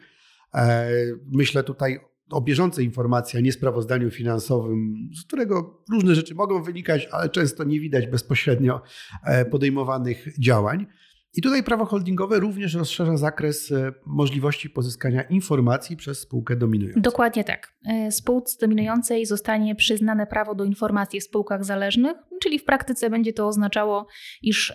E, 0.54 0.90
myślę 1.32 1.64
tutaj 1.64 2.00
o 2.30 2.42
bieżącej 2.42 2.86
informacji, 2.86 3.40
a 3.40 3.42
nie 3.42 3.52
sprawozdaniu 3.52 4.12
finansowym, 4.12 5.10
z 5.22 5.26
którego 5.26 5.84
różne 5.92 6.16
rzeczy 6.16 6.36
mogą 6.36 6.64
wynikać, 6.64 7.08
ale 7.12 7.30
często 7.30 7.64
nie 7.64 7.80
widać 7.80 8.08
bezpośrednio 8.08 8.82
e, 9.26 9.46
podejmowanych 9.46 10.40
działań. 10.40 10.86
I 11.34 11.42
tutaj 11.42 11.64
prawo 11.64 11.86
holdingowe 11.86 12.40
również 12.40 12.74
rozszerza 12.74 13.18
zakres 13.18 13.72
e, 13.72 13.92
możliwości 14.06 14.70
pozyskania 14.70 15.22
informacji 15.22 15.98
przez 15.98 16.20
spółkę 16.20 16.56
dominującą. 16.56 17.02
Dokładnie 17.02 17.44
tak. 17.44 17.74
E, 17.86 18.12
spółce 18.12 18.58
dominującej 18.62 19.26
zostanie 19.26 19.76
przyznane 19.76 20.28
prawo 20.28 20.56
do 20.56 20.64
informacji 20.64 21.20
w 21.20 21.24
spółkach 21.24 21.66
zależnych, 21.66 22.18
czyli 22.42 22.60
w 22.60 22.66
praktyce 22.66 23.10
będzie 23.10 23.34
to 23.34 23.48
oznaczało, 23.48 24.08
iż 24.42 24.74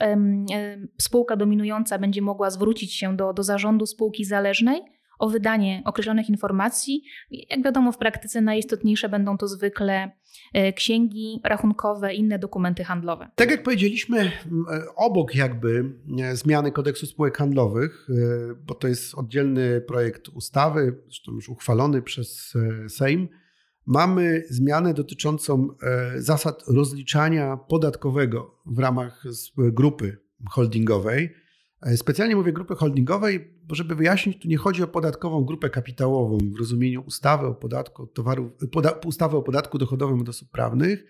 spółka 1.01 1.37
dominująca 1.37 1.99
będzie 1.99 2.23
mogła 2.23 2.51
zwrócić 2.51 2.95
się 2.95 3.17
do, 3.17 3.33
do 3.33 3.43
zarządu 3.43 3.87
spółki 3.87 4.25
zależnej 4.25 4.83
o 5.19 5.29
wydanie 5.29 5.83
określonych 5.85 6.29
informacji. 6.29 7.05
Jak 7.51 7.65
wiadomo, 7.65 7.93
w 7.93 7.99
praktyce 7.99 8.41
najistotniejsze 8.41 9.09
będą 9.09 9.39
to 9.39 9.49
zwykle 9.49 10.11
e, 10.53 10.73
księgi 10.73 11.41
rachunkowe, 11.45 12.15
inne 12.15 12.39
dokumenty 12.39 12.85
handlowe. 12.85 13.31
Tak 13.35 13.51
jak 13.51 13.63
powiedzieliśmy, 13.63 14.19
e, 14.21 14.31
obok 14.97 15.35
jakby 15.35 15.95
e, 16.21 16.37
zmiany 16.37 16.73
kodeksu 16.73 17.07
spółek 17.07 17.39
handlowych, 17.39 18.09
bo 18.67 18.75
to 18.75 18.89
jest 18.89 19.15
oddzielny 19.15 19.81
projekt 19.81 20.29
ustawy, 20.29 20.99
zresztą 21.05 21.33
już 21.33 21.49
uchwalony 21.49 22.03
przez 22.03 22.55
Sejm, 22.89 23.29
mamy 23.87 24.43
zmianę 24.51 24.95
dotyczącą 24.95 25.69
zasad 26.17 26.65
rozliczania 26.69 27.57
podatkowego 27.57 28.61
w 28.67 28.79
ramach 28.79 29.25
grupy 29.57 30.19
holdingowej. 30.51 31.35
Specjalnie 31.97 32.37
mówię 32.37 32.53
grupy 32.53 32.75
holdingowej, 32.75 33.51
bo 33.65 33.75
żeby 33.75 33.95
wyjaśnić, 33.95 34.43
tu 34.43 34.49
nie 34.49 34.57
chodzi 34.57 34.83
o 34.83 34.87
podatkową 34.87 35.45
grupę 35.45 35.71
kapitałową 35.71 36.39
w 36.39 36.59
rozumieniu 36.59 37.03
ustawy 37.03 37.47
o 37.47 37.55
podatku 37.55 38.03
od 38.03 38.15
towarów, 38.15 38.53
poda, 38.73 38.91
ustawy 38.91 39.37
o 39.37 39.43
podatku 39.43 39.79
dochodowym 39.79 40.21
od 40.21 40.29
osób 40.29 40.51
prawnych, 40.51 41.05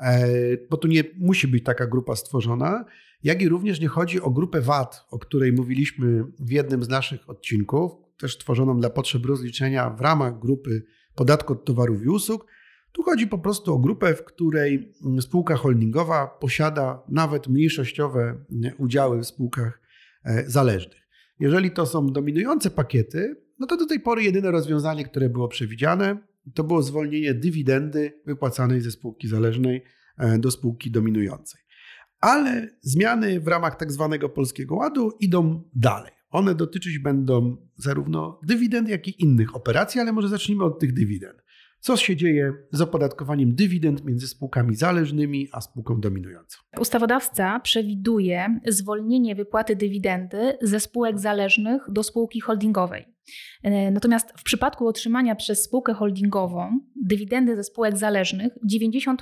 e, 0.00 0.28
bo 0.70 0.76
tu 0.76 0.88
nie 0.88 1.04
musi 1.18 1.48
być 1.48 1.64
taka 1.64 1.86
grupa 1.86 2.16
stworzona, 2.16 2.84
jak 3.22 3.42
i 3.42 3.48
również 3.48 3.80
nie 3.80 3.88
chodzi 3.88 4.20
o 4.20 4.30
grupę 4.30 4.60
VAT, 4.60 5.06
o 5.10 5.18
której 5.18 5.52
mówiliśmy 5.52 6.24
w 6.38 6.50
jednym 6.50 6.82
z 6.84 6.88
naszych 6.88 7.30
odcinków, 7.30 7.92
też 8.18 8.38
tworzoną 8.38 8.80
dla 8.80 8.90
potrzeb 8.90 9.26
rozliczenia 9.26 9.90
w 9.90 10.00
ramach 10.00 10.38
grupy 10.38 10.82
podatku 11.14 11.52
od 11.52 11.64
towarów 11.64 12.02
i 12.02 12.08
usług. 12.08 12.46
Tu 12.92 13.02
chodzi 13.02 13.26
po 13.26 13.38
prostu 13.38 13.74
o 13.74 13.78
grupę, 13.78 14.14
w 14.14 14.24
której 14.24 14.92
spółka 15.20 15.56
holdingowa 15.56 16.26
posiada 16.26 17.02
nawet 17.08 17.48
mniejszościowe 17.48 18.44
udziały 18.78 19.18
w 19.18 19.26
spółkach 19.26 19.80
e, 19.80 19.83
zależnych. 20.46 21.04
Jeżeli 21.40 21.70
to 21.70 21.86
są 21.86 22.06
dominujące 22.06 22.70
pakiety, 22.70 23.36
no 23.58 23.66
to 23.66 23.76
do 23.76 23.86
tej 23.86 24.00
pory 24.00 24.22
jedyne 24.22 24.50
rozwiązanie, 24.50 25.04
które 25.04 25.28
było 25.28 25.48
przewidziane, 25.48 26.18
to 26.54 26.64
było 26.64 26.82
zwolnienie 26.82 27.34
dywidendy 27.34 28.20
wypłacanej 28.26 28.80
ze 28.80 28.90
spółki 28.90 29.28
zależnej 29.28 29.84
e, 30.18 30.38
do 30.38 30.50
spółki 30.50 30.90
dominującej. 30.90 31.60
Ale 32.20 32.68
zmiany 32.80 33.40
w 33.40 33.48
ramach 33.48 33.76
tak 33.76 33.92
zwanego 33.92 34.28
Polskiego 34.28 34.74
Ładu 34.74 35.10
idą 35.20 35.62
dalej. 35.74 36.12
One 36.30 36.54
dotyczyć 36.54 36.98
będą 36.98 37.56
zarówno 37.76 38.40
dywidend, 38.42 38.88
jak 38.88 39.08
i 39.08 39.22
innych 39.22 39.56
operacji, 39.56 40.00
ale 40.00 40.12
może 40.12 40.28
zacznijmy 40.28 40.64
od 40.64 40.78
tych 40.78 40.94
dywidend. 40.94 41.43
Co 41.84 41.96
się 41.96 42.16
dzieje 42.16 42.52
z 42.72 42.80
opodatkowaniem 42.80 43.54
dywidend 43.54 44.04
między 44.04 44.28
spółkami 44.28 44.76
zależnymi 44.76 45.48
a 45.52 45.60
spółką 45.60 46.00
dominującą? 46.00 46.58
Ustawodawca 46.80 47.60
przewiduje 47.60 48.60
zwolnienie 48.66 49.34
wypłaty 49.34 49.76
dywidendy 49.76 50.58
ze 50.62 50.80
spółek 50.80 51.18
zależnych 51.18 51.82
do 51.88 52.02
spółki 52.02 52.40
holdingowej. 52.40 53.13
E, 53.62 53.90
natomiast 53.90 54.32
w 54.36 54.42
przypadku 54.42 54.88
otrzymania 54.88 55.34
przez 55.34 55.62
spółkę 55.62 55.94
holdingową 55.94 56.78
dywidendy 56.96 57.56
ze 57.56 57.64
spółek 57.64 57.96
zależnych, 57.96 58.52
90% 58.72 59.14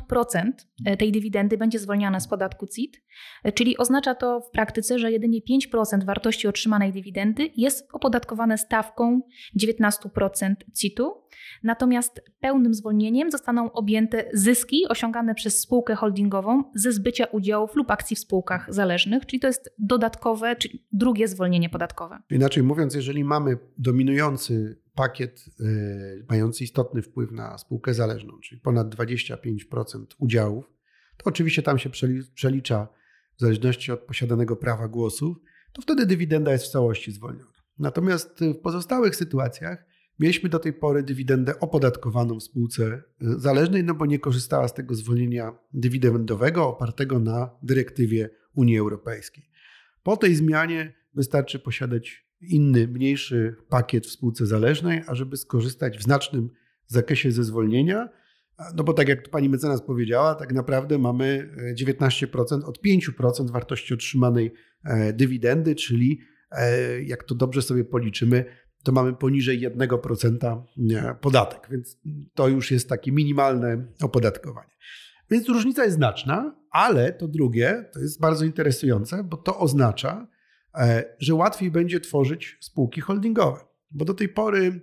e, 0.85 0.97
tej 0.97 1.13
dywidendy 1.13 1.59
będzie 1.59 1.79
zwolniane 1.79 2.21
z 2.21 2.29
podatku 2.29 2.67
CIT, 2.67 3.03
e, 3.45 3.53
czyli 3.53 3.79
oznacza 3.79 4.15
to 4.15 4.41
w 4.41 4.51
praktyce, 4.51 4.99
że 4.99 5.13
jedynie 5.13 5.41
5% 5.41 6.05
wartości 6.05 6.49
otrzymanej 6.49 6.93
dywidendy 6.93 7.51
jest 7.57 7.89
opodatkowane 7.93 8.59
stawką 8.59 9.21
19% 9.61 10.55
CIT-u, 10.75 11.23
natomiast 11.63 12.21
pełnym 12.41 12.75
zwolnieniem 12.75 13.31
zostaną 13.31 13.73
objęte 13.73 14.25
zyski 14.33 14.89
osiągane 14.89 15.35
przez 15.35 15.61
spółkę 15.61 15.95
holdingową 15.95 16.65
ze 16.75 16.93
zbycia 16.93 17.25
udziałów 17.25 17.77
lub 17.77 17.91
akcji 17.91 18.17
w 18.17 18.19
spółkach 18.19 18.75
zależnych, 18.75 19.27
czyli 19.27 19.41
to 19.41 19.47
jest 19.47 19.75
dodatkowe, 19.79 20.57
czyli 20.57 20.87
drugie 20.93 21.29
zwolnienie 21.29 21.69
podatkowe. 21.69 22.19
Inaczej 22.31 22.63
mówiąc, 22.63 22.95
jeżeli 22.95 23.25
mamy 23.25 23.59
dominujący 23.93 24.79
pakiet 24.95 25.45
y, 25.61 26.27
mający 26.29 26.65
istotny 26.65 27.03
wpływ 27.03 27.33
na 27.33 27.59
spółkę 27.59 27.95
zależną, 27.95 28.41
czyli 28.41 28.61
ponad 28.61 28.95
25% 28.95 30.07
udziałów, 30.19 30.65
to 31.17 31.25
oczywiście 31.25 31.63
tam 31.63 31.79
się 31.79 31.91
przelicza 32.35 32.89
w 33.37 33.41
zależności 33.41 33.93
od 33.93 34.01
posiadanego 34.01 34.57
prawa 34.57 34.89
głosów, 34.89 35.37
to 35.73 35.83
wtedy 35.83 36.07
dywidenda 36.07 36.53
jest 36.53 36.65
w 36.65 36.71
całości 36.71 37.13
zwolniona. 37.13 37.53
Natomiast 37.79 38.41
w 38.41 38.55
pozostałych 38.55 39.17
sytuacjach 39.17 39.85
mieliśmy 40.19 40.49
do 40.49 40.59
tej 40.59 40.73
pory 40.73 41.03
dywidendę 41.03 41.61
opodatkowaną 41.61 42.41
w 42.41 42.43
spółce 42.43 43.03
y, 43.23 43.41
zależnej, 43.41 43.85
no 43.85 43.95
bo 43.95 44.07
nie 44.07 44.19
korzystała 44.19 44.69
z 44.69 44.75
tego 44.75 44.95
zwolnienia 44.95 45.59
dywidendowego 45.73 46.69
opartego 46.69 47.19
na 47.19 47.51
dyrektywie 47.63 48.31
Unii 48.55 48.79
Europejskiej. 48.79 49.51
Po 50.03 50.17
tej 50.17 50.35
zmianie 50.35 50.95
wystarczy 51.15 51.59
posiadać 51.59 52.32
inny, 52.43 52.89
mniejszy 52.89 53.57
pakiet 53.69 54.07
w 54.07 54.11
spółce 54.11 54.47
zależnej, 54.47 55.03
ażeby 55.07 55.37
skorzystać 55.37 55.99
w 55.99 56.03
znacznym 56.03 56.51
zakresie 56.87 57.33
ze 57.33 57.45
zwolnienia. 57.45 58.09
No 58.77 58.85
bo 58.85 58.93
tak 58.93 59.09
jak 59.09 59.29
pani 59.29 59.49
mecenas 59.49 59.83
powiedziała, 59.83 60.35
tak 60.35 60.53
naprawdę 60.53 60.99
mamy 60.99 61.55
19% 61.81 62.63
e, 62.63 62.67
od 62.67 62.79
5% 62.83 63.51
wartości 63.51 63.95
otrzymanej 63.95 64.53
e, 64.85 65.13
dywidendy, 65.13 65.75
czyli 65.75 66.21
e, 66.51 67.03
jak 67.03 67.25
to 67.25 67.35
dobrze 67.35 67.63
sobie 67.63 67.85
policzymy, 67.85 68.45
to 68.85 68.93
mamy 68.93 69.13
poniżej 69.13 69.71
1% 69.71 70.63
podatek, 71.21 71.69
więc 71.71 72.01
to 72.35 72.49
już 72.49 72.71
jest 72.71 72.89
takie 72.89 73.13
minimalne 73.13 73.87
opodatkowanie. 74.03 74.73
Więc 75.31 75.49
różnica 75.49 75.85
jest 75.85 75.97
znaczna, 75.97 76.57
ale 76.71 77.13
to 77.13 77.29
drugie 77.29 77.91
to 77.93 78.01
jest 78.01 78.21
bardzo 78.21 78.45
interesujące, 78.45 79.25
bo 79.25 79.37
to 79.37 79.59
oznacza, 79.59 80.29
że 81.19 81.35
łatwiej 81.35 81.71
będzie 81.71 82.01
tworzyć 82.01 82.57
spółki 82.61 83.01
holdingowe. 83.01 83.61
Bo 83.91 84.05
do 84.05 84.15
tej 84.15 84.29
pory 84.29 84.81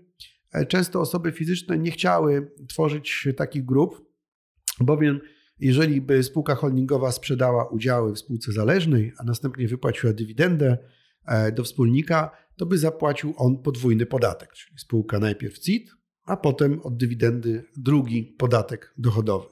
e, 0.54 0.66
często 0.66 1.02
osoby 1.02 1.32
fizyczne 1.32 1.78
nie 1.78 1.92
chciały 1.92 2.52
tworzyć 2.68 3.28
takich 3.38 3.66
grup, 3.66 4.10
bowiem 4.80 5.20
jeżeli 5.60 6.02
by 6.02 6.24
spółka 6.24 6.56
holdingowa 6.56 7.12
sprzedała 7.12 7.66
udziały 7.66 8.14
w 8.14 8.20
spółce 8.20 8.52
zależnej, 8.52 9.14
a 9.18 9.24
następnie 9.24 9.68
wypłaciła 9.68 10.14
dywidendę 10.14 10.78
e, 11.26 11.52
do 11.52 11.64
wspólnika, 11.64 12.32
to 12.56 12.66
by 12.66 12.78
zapłacił 12.78 13.34
on 13.38 13.58
podwójny 13.58 14.06
podatek, 14.06 14.54
czyli 14.54 14.78
spółka 14.80 15.20
najpierw 15.20 15.60
CIT, 15.60 15.92
a 16.26 16.38
potem 16.38 16.80
od 16.82 16.98
dywidendy 16.98 17.64
drugi 17.78 18.24
podatek 18.24 18.94
dochodowy. 18.98 19.48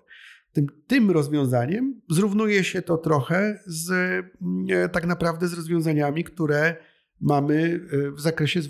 Tym, 0.53 0.67
tym 0.87 1.11
rozwiązaniem 1.11 2.01
zrównuje 2.09 2.63
się 2.63 2.81
to 2.81 2.97
trochę 2.97 3.59
z 3.65 3.91
mm, 3.91 4.89
tak 4.89 5.05
naprawdę 5.05 5.47
z 5.47 5.53
rozwiązaniami, 5.53 6.23
które 6.23 6.75
mamy 7.21 7.79
e, 7.91 8.11
w 8.11 8.19
zakresie 8.19 8.61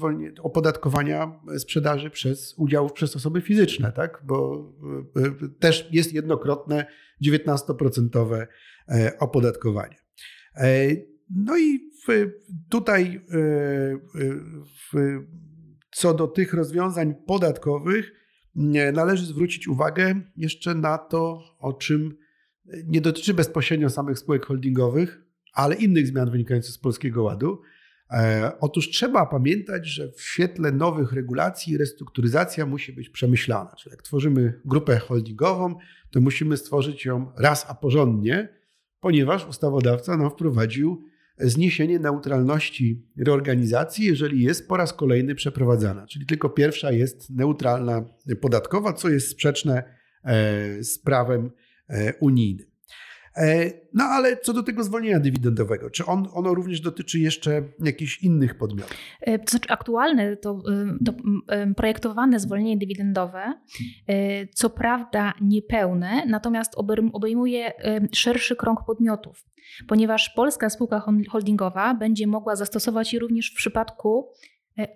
opodatkowania 0.42 1.40
sprzedaży 1.58 2.10
przez 2.10 2.54
udziałów 2.58 2.94
przez 2.94 3.16
osoby 3.16 3.42
fizyczne, 3.42 3.92
tak? 3.92 4.22
bo 4.26 4.70
e, 5.16 5.46
e, 5.46 5.50
też 5.60 5.90
jest 5.92 6.14
jednokrotne 6.14 6.86
19% 7.26 8.48
opodatkowanie. 9.20 9.96
No 11.30 11.58
i 11.58 11.80
tutaj 12.70 13.26
co 15.92 16.14
do 16.14 16.28
tych 16.28 16.54
rozwiązań 16.54 17.16
podatkowych, 17.28 18.12
należy 18.94 19.26
zwrócić 19.26 19.68
uwagę 19.68 20.22
jeszcze 20.36 20.76
na 20.76 20.98
to, 20.98 21.44
o 21.60 21.74
czym 21.74 22.18
nie 22.86 23.02
dotyczy 23.02 23.34
bezpośrednio 23.34 23.90
samych 23.90 24.20
spółek 24.20 24.46
holdingowych, 24.46 25.22
ale 25.54 25.76
innych 25.76 26.08
zmian 26.08 26.32
wynikających 26.32 26.74
z 26.74 26.78
Polskiego 26.78 27.24
Ładu. 27.24 27.62
E, 28.12 28.52
otóż 28.60 28.90
trzeba 28.90 29.26
pamiętać, 29.26 29.88
że 29.88 30.12
w 30.12 30.22
świetle 30.22 30.72
nowych 30.72 31.14
regulacji 31.14 31.78
restrukturyzacja 31.78 32.66
musi 32.66 32.94
być 32.94 33.10
przemyślana. 33.10 33.76
Czyli 33.76 33.92
jak 33.94 34.02
tworzymy 34.02 34.62
grupę 34.66 35.00
holdingową, 35.00 35.76
to 36.12 36.22
musimy 36.22 36.58
stworzyć 36.58 37.06
ją 37.06 37.32
raz 37.38 37.66
a 37.70 37.76
porządnie, 37.76 38.50
ponieważ 39.00 39.48
ustawodawca 39.48 40.18
nam 40.18 40.30
wprowadził 40.30 41.04
zniesienie 41.40 42.00
neutralności 42.00 43.06
reorganizacji, 43.18 44.06
jeżeli 44.06 44.44
jest 44.44 44.68
po 44.68 44.78
raz 44.78 44.94
kolejny 44.94 45.36
przeprowadzana. 45.36 46.08
Czyli 46.08 46.26
tylko 46.26 46.50
pierwsza 46.50 46.92
jest 46.92 47.30
neutralna 47.30 48.06
podatkowa, 48.42 48.94
co 48.94 49.10
jest 49.10 49.30
sprzeczne 49.30 49.84
e, 50.24 50.84
z 50.84 51.00
prawem 51.00 51.52
e, 51.90 52.14
unijnym. 52.20 52.77
E, 53.38 53.72
no 53.94 54.04
ale 54.04 54.38
co 54.38 54.54
do 54.54 54.64
tego 54.64 54.84
zwolnienia 54.84 55.20
dywidendowego, 55.20 55.90
czy 55.90 56.06
on, 56.06 56.28
ono 56.34 56.54
również 56.54 56.82
dotyczy 56.82 57.20
jeszcze 57.20 57.64
jakichś 57.84 58.24
innych 58.24 58.58
podmiotów? 58.58 58.98
E, 59.22 59.40
to 59.40 59.52
znaczy 59.52 59.70
aktualne 59.70 60.38
to, 60.38 60.62
e, 60.72 61.04
to 61.06 61.14
projektowane 61.76 62.40
zwolnienie 62.40 62.78
dywidendowe, 62.78 63.54
co 64.54 64.70
prawda 64.70 65.34
niepełne, 65.42 66.26
natomiast 66.26 66.74
obejmuje 67.14 67.74
szerszy 68.14 68.56
krąg 68.56 68.80
podmiotów, 68.86 69.46
ponieważ 69.88 70.30
polska 70.30 70.70
spółka 70.70 71.04
holdingowa 71.30 71.94
będzie 71.94 72.28
mogła 72.28 72.56
zastosować 72.56 73.14
je 73.14 73.20
również 73.20 73.52
w 73.52 73.56
przypadku 73.56 74.28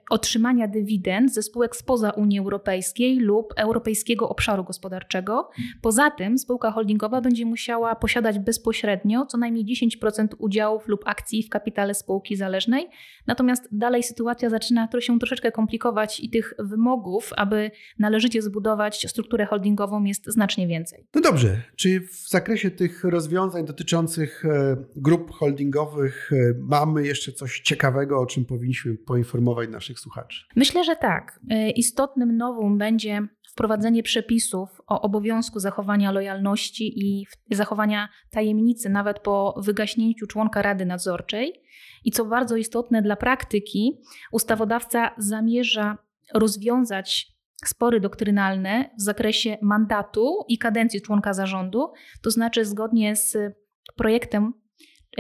otrzymania 0.09 0.67
dywidend 0.67 1.33
ze 1.33 1.43
spółek 1.43 1.75
spoza 1.75 2.09
Unii 2.09 2.39
Europejskiej 2.39 3.19
lub 3.19 3.53
Europejskiego 3.57 4.29
Obszaru 4.29 4.63
Gospodarczego. 4.63 5.49
Poza 5.81 6.11
tym 6.11 6.37
spółka 6.37 6.71
holdingowa 6.71 7.21
będzie 7.21 7.45
musiała 7.45 7.95
posiadać 7.95 8.39
bezpośrednio 8.39 9.25
co 9.25 9.37
najmniej 9.37 9.65
10% 10.01 10.27
udziałów 10.37 10.87
lub 10.87 11.01
akcji 11.05 11.43
w 11.43 11.49
kapitale 11.49 11.93
spółki 11.93 12.35
zależnej. 12.35 12.89
Natomiast 13.27 13.67
dalej 13.71 14.03
sytuacja 14.03 14.49
zaczyna 14.49 14.87
się 14.99 15.19
troszeczkę 15.19 15.51
komplikować 15.51 16.19
i 16.19 16.29
tych 16.29 16.53
wymogów, 16.59 17.31
aby 17.37 17.71
należycie 17.99 18.41
zbudować 18.41 19.07
strukturę 19.09 19.45
holdingową 19.45 20.03
jest 20.03 20.25
znacznie 20.25 20.67
więcej. 20.67 21.07
No 21.15 21.21
dobrze, 21.21 21.61
czy 21.75 22.01
w 22.01 22.29
zakresie 22.29 22.71
tych 22.71 23.03
rozwiązań 23.03 23.65
dotyczących 23.65 24.45
e, 24.45 24.77
grup 24.95 25.31
holdingowych 25.31 26.31
e, 26.33 26.53
mamy 26.59 27.07
jeszcze 27.07 27.31
coś 27.31 27.59
ciekawego, 27.59 28.19
o 28.19 28.25
czym 28.25 28.45
powinniśmy 28.45 28.95
poinformować 28.95 29.69
naszych 29.71 29.99
słuchaczy? 29.99 30.45
Myślę, 30.55 30.83
że 30.83 30.95
tak. 30.95 31.39
E, 31.49 31.69
istotnym 31.69 32.37
nowum 32.37 32.77
będzie 32.77 33.27
wprowadzenie 33.51 34.03
przepisów 34.03 34.81
o 34.87 35.01
obowiązku 35.01 35.59
zachowania 35.59 36.11
lojalności 36.11 36.93
i 36.99 37.25
zachowania 37.55 38.09
tajemnicy 38.29 38.89
nawet 38.89 39.19
po 39.19 39.55
wygaśnięciu 39.57 40.27
członka 40.27 40.61
Rady 40.61 40.85
Nadzorczej. 40.85 41.61
I 42.03 42.11
co 42.11 42.25
bardzo 42.25 42.55
istotne 42.55 43.01
dla 43.01 43.15
praktyki, 43.15 44.01
ustawodawca 44.31 45.11
zamierza 45.17 45.97
rozwiązać 46.33 47.31
spory 47.65 47.99
doktrynalne 47.99 48.89
w 48.99 49.01
zakresie 49.01 49.57
mandatu 49.61 50.45
i 50.47 50.57
kadencji 50.57 51.01
członka 51.01 51.33
zarządu, 51.33 51.91
to 52.21 52.31
znaczy 52.31 52.65
zgodnie 52.65 53.15
z 53.15 53.37
projektem 53.95 54.53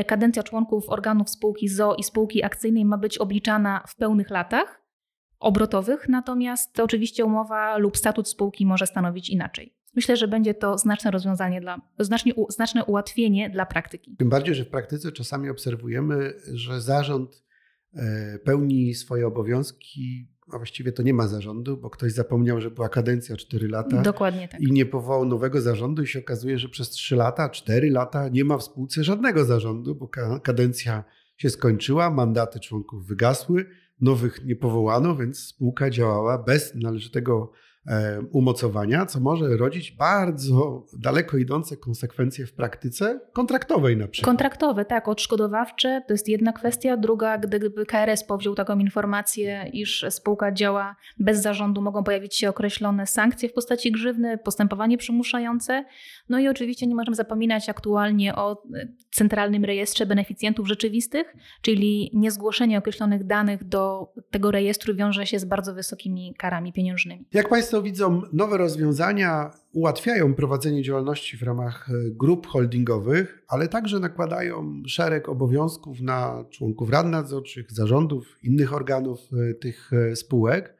kadencja 0.07 0.43
członków 0.43 0.89
organów 0.89 1.29
spółki 1.29 1.69
ZO 1.69 1.95
i 1.95 2.03
spółki 2.03 2.43
akcyjnej 2.43 2.85
ma 2.85 2.97
być 2.97 3.17
obliczana 3.17 3.83
w 3.87 3.95
pełnych 3.95 4.29
latach 4.29 4.81
obrotowych, 5.39 6.09
natomiast 6.09 6.79
oczywiście 6.79 7.25
umowa 7.25 7.77
lub 7.77 7.97
statut 7.97 8.29
spółki 8.29 8.65
może 8.65 8.87
stanowić 8.87 9.29
inaczej. 9.29 9.75
Myślę, 9.95 10.17
że 10.17 10.27
będzie 10.27 10.53
to 10.53 10.77
znaczne 10.77 11.11
rozwiązanie 11.11 11.61
dla, 11.61 11.81
znacznie, 11.99 12.33
znaczne 12.49 12.85
ułatwienie 12.85 13.49
dla 13.49 13.65
praktyki. 13.65 14.15
Tym 14.15 14.29
bardziej, 14.29 14.55
że 14.55 14.65
w 14.65 14.69
praktyce 14.69 15.11
czasami 15.11 15.49
obserwujemy, 15.49 16.33
że 16.53 16.81
zarząd 16.81 17.43
e, 17.93 18.39
pełni 18.45 18.93
swoje 18.93 19.27
obowiązki 19.27 20.27
a 20.53 20.57
właściwie 20.57 20.91
to 20.91 21.03
nie 21.03 21.13
ma 21.13 21.27
zarządu, 21.27 21.77
bo 21.77 21.89
ktoś 21.89 22.11
zapomniał, 22.11 22.61
że 22.61 22.71
była 22.71 22.89
kadencja 22.89 23.37
4 23.37 23.67
lata. 23.67 24.01
Dokładnie 24.01 24.47
tak. 24.47 24.61
I 24.61 24.71
nie 24.71 24.85
powołał 24.85 25.25
nowego 25.25 25.61
zarządu 25.61 26.03
i 26.03 26.07
się 26.07 26.19
okazuje, 26.19 26.59
że 26.59 26.69
przez 26.69 26.89
3 26.89 27.15
lata, 27.15 27.49
4 27.49 27.91
lata 27.91 28.29
nie 28.29 28.45
ma 28.45 28.57
w 28.57 28.63
spółce 28.63 29.03
żadnego 29.03 29.45
zarządu, 29.45 29.95
bo 29.95 30.09
kadencja 30.43 31.03
się 31.37 31.49
skończyła, 31.49 32.09
mandaty 32.09 32.59
członków 32.59 33.07
wygasły, 33.07 33.65
nowych 34.01 34.45
nie 34.45 34.55
powołano, 34.55 35.15
więc 35.15 35.39
spółka 35.39 35.89
działała 35.89 36.37
bez 36.37 36.75
należytego 36.75 37.51
umocowania, 38.31 39.05
co 39.05 39.19
może 39.19 39.57
rodzić 39.57 39.91
bardzo 39.91 40.85
daleko 40.99 41.37
idące 41.37 41.77
konsekwencje 41.77 42.45
w 42.45 42.53
praktyce 42.53 43.19
kontraktowej 43.33 43.97
na 43.97 44.07
przykład. 44.07 44.25
Kontraktowe, 44.25 44.85
tak, 44.85 45.07
odszkodowawcze 45.07 46.01
to 46.07 46.13
jest 46.13 46.29
jedna 46.29 46.53
kwestia. 46.53 46.97
Druga, 46.97 47.37
gdyby 47.37 47.85
KRS 47.85 48.23
powziął 48.23 48.55
taką 48.55 48.79
informację, 48.79 49.69
iż 49.73 50.05
spółka 50.09 50.51
działa 50.51 50.95
bez 51.19 51.41
zarządu, 51.41 51.81
mogą 51.81 52.03
pojawić 52.03 52.35
się 52.35 52.49
określone 52.49 53.07
sankcje 53.07 53.49
w 53.49 53.53
postaci 53.53 53.91
grzywny, 53.91 54.37
postępowanie 54.37 54.97
przymuszające. 54.97 55.85
No 56.29 56.39
i 56.39 56.47
oczywiście 56.47 56.87
nie 56.87 56.95
możemy 56.95 57.15
zapominać 57.15 57.69
aktualnie 57.69 58.35
o 58.35 58.63
Centralnym 59.11 59.65
Rejestrze 59.65 60.05
Beneficjentów 60.05 60.67
Rzeczywistych, 60.67 61.35
czyli 61.61 62.11
niezgłoszenie 62.13 62.77
określonych 62.77 63.23
danych 63.23 63.63
do 63.63 64.13
tego 64.31 64.51
rejestru 64.51 64.95
wiąże 64.95 65.25
się 65.25 65.39
z 65.39 65.45
bardzo 65.45 65.73
wysokimi 65.73 66.33
karami 66.37 66.73
pieniężnymi. 66.73 67.25
Jak 67.33 67.49
Państwo 67.49 67.70
widzą, 67.79 68.21
nowe 68.33 68.57
rozwiązania 68.57 69.51
ułatwiają 69.73 70.33
prowadzenie 70.33 70.83
działalności 70.83 71.37
w 71.37 71.43
ramach 71.43 71.89
e, 71.89 71.93
grup 72.09 72.47
holdingowych, 72.47 73.43
ale 73.47 73.67
także 73.67 73.99
nakładają 73.99 74.83
szereg 74.87 75.29
obowiązków 75.29 76.01
na 76.01 76.45
członków 76.49 76.89
rad 76.89 77.07
nadzorczych, 77.07 77.71
zarządów, 77.71 78.37
innych 78.43 78.73
organów 78.73 79.19
e, 79.33 79.53
tych 79.53 79.91
e, 79.93 80.15
spółek. 80.15 80.77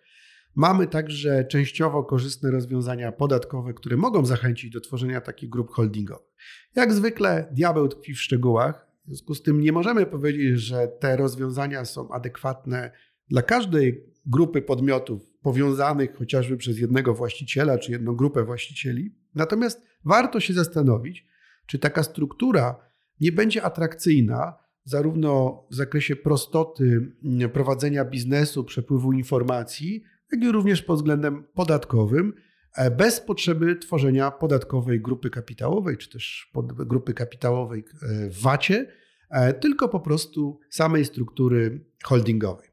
Mamy 0.56 0.88
także 0.88 1.45
częściowo 1.45 2.04
korzystne 2.04 2.51
rozwiązania 2.51 3.12
podatkowe, 3.12 3.73
które 3.73 3.97
mogą 3.97 4.25
zachęcić 4.25 4.71
do 4.73 4.82
tworzenia 4.82 5.21
takich 5.21 5.49
grup 5.49 5.71
holdingowych. 5.71 6.32
Jak 6.75 6.93
zwykle 6.93 7.47
diabeł 7.51 7.88
tkwi 7.88 8.13
w 8.13 8.21
szczegółach, 8.21 8.88
w 9.06 9.08
związku 9.08 9.36
z 9.36 9.41
tym 9.41 9.62
nie 9.62 9.71
możemy 9.71 10.06
powiedzieć, 10.06 10.60
że 10.60 10.88
te 10.88 11.17
rozwiązania 11.17 11.86
są 11.86 12.12
adekwatne 12.12 12.91
dla 13.30 13.41
każdej 13.41 14.06
grupy 14.25 14.62
podmiotów 14.62 15.31
powiązanych 15.41 16.15
chociażby 16.15 16.58
przez 16.58 16.80
jednego 16.80 17.13
właściciela 17.13 17.77
czy 17.77 17.91
jedną 17.91 18.15
grupę 18.15 18.43
właścicieli. 18.43 19.15
Natomiast 19.36 19.82
warto 20.06 20.39
się 20.39 20.54
zastanowić, 20.54 21.25
czy 21.65 21.80
taka 21.80 22.04
struktura 22.04 22.91
nie 23.19 23.32
będzie 23.32 23.63
atrakcyjna 23.63 24.54
zarówno 24.84 25.63
w 25.71 25.75
zakresie 25.75 26.15
prostoty 26.15 27.12
prowadzenia 27.54 28.06
biznesu, 28.06 28.63
przepływu 28.63 29.13
informacji, 29.13 30.04
jak 30.32 30.43
i 30.43 30.51
również 30.51 30.82
pod 30.82 30.97
względem 30.97 31.43
podatkowym, 31.54 32.34
e, 32.75 32.91
bez 32.91 33.19
potrzeby 33.19 33.75
tworzenia 33.75 34.32
podatkowej 34.32 35.01
grupy 35.01 35.30
kapitałowej, 35.30 35.97
czy 35.97 36.10
też 36.10 36.51
grupy 36.65 37.13
kapitałowej 37.13 37.84
e, 38.01 38.30
w 38.30 38.41
VAT-ie, 38.41 38.86
e, 39.30 39.54
tylko 39.54 39.89
po 39.89 39.99
prostu 39.99 40.60
samej 40.69 41.06
struktury 41.06 41.86
holdingowej. 42.04 42.69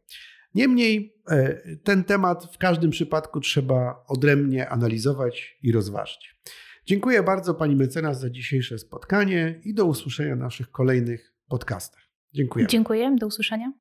Niemniej 0.54 1.17
ten 1.84 2.04
temat 2.04 2.54
w 2.54 2.58
każdym 2.58 2.90
przypadku 2.90 3.40
trzeba 3.40 4.04
odrębnie 4.08 4.68
analizować 4.68 5.58
i 5.62 5.72
rozważyć. 5.72 6.40
Dziękuję 6.86 7.22
bardzo 7.22 7.54
Pani 7.54 7.76
mecenas 7.76 8.20
za 8.20 8.30
dzisiejsze 8.30 8.78
spotkanie 8.78 9.60
i 9.64 9.74
do 9.74 9.84
usłyszenia 9.84 10.36
w 10.36 10.38
naszych 10.38 10.70
kolejnych 10.70 11.34
podcastach. 11.48 12.02
Dziękuję. 12.32 12.66
Dziękuję, 12.66 13.16
do 13.20 13.26
usłyszenia. 13.26 13.72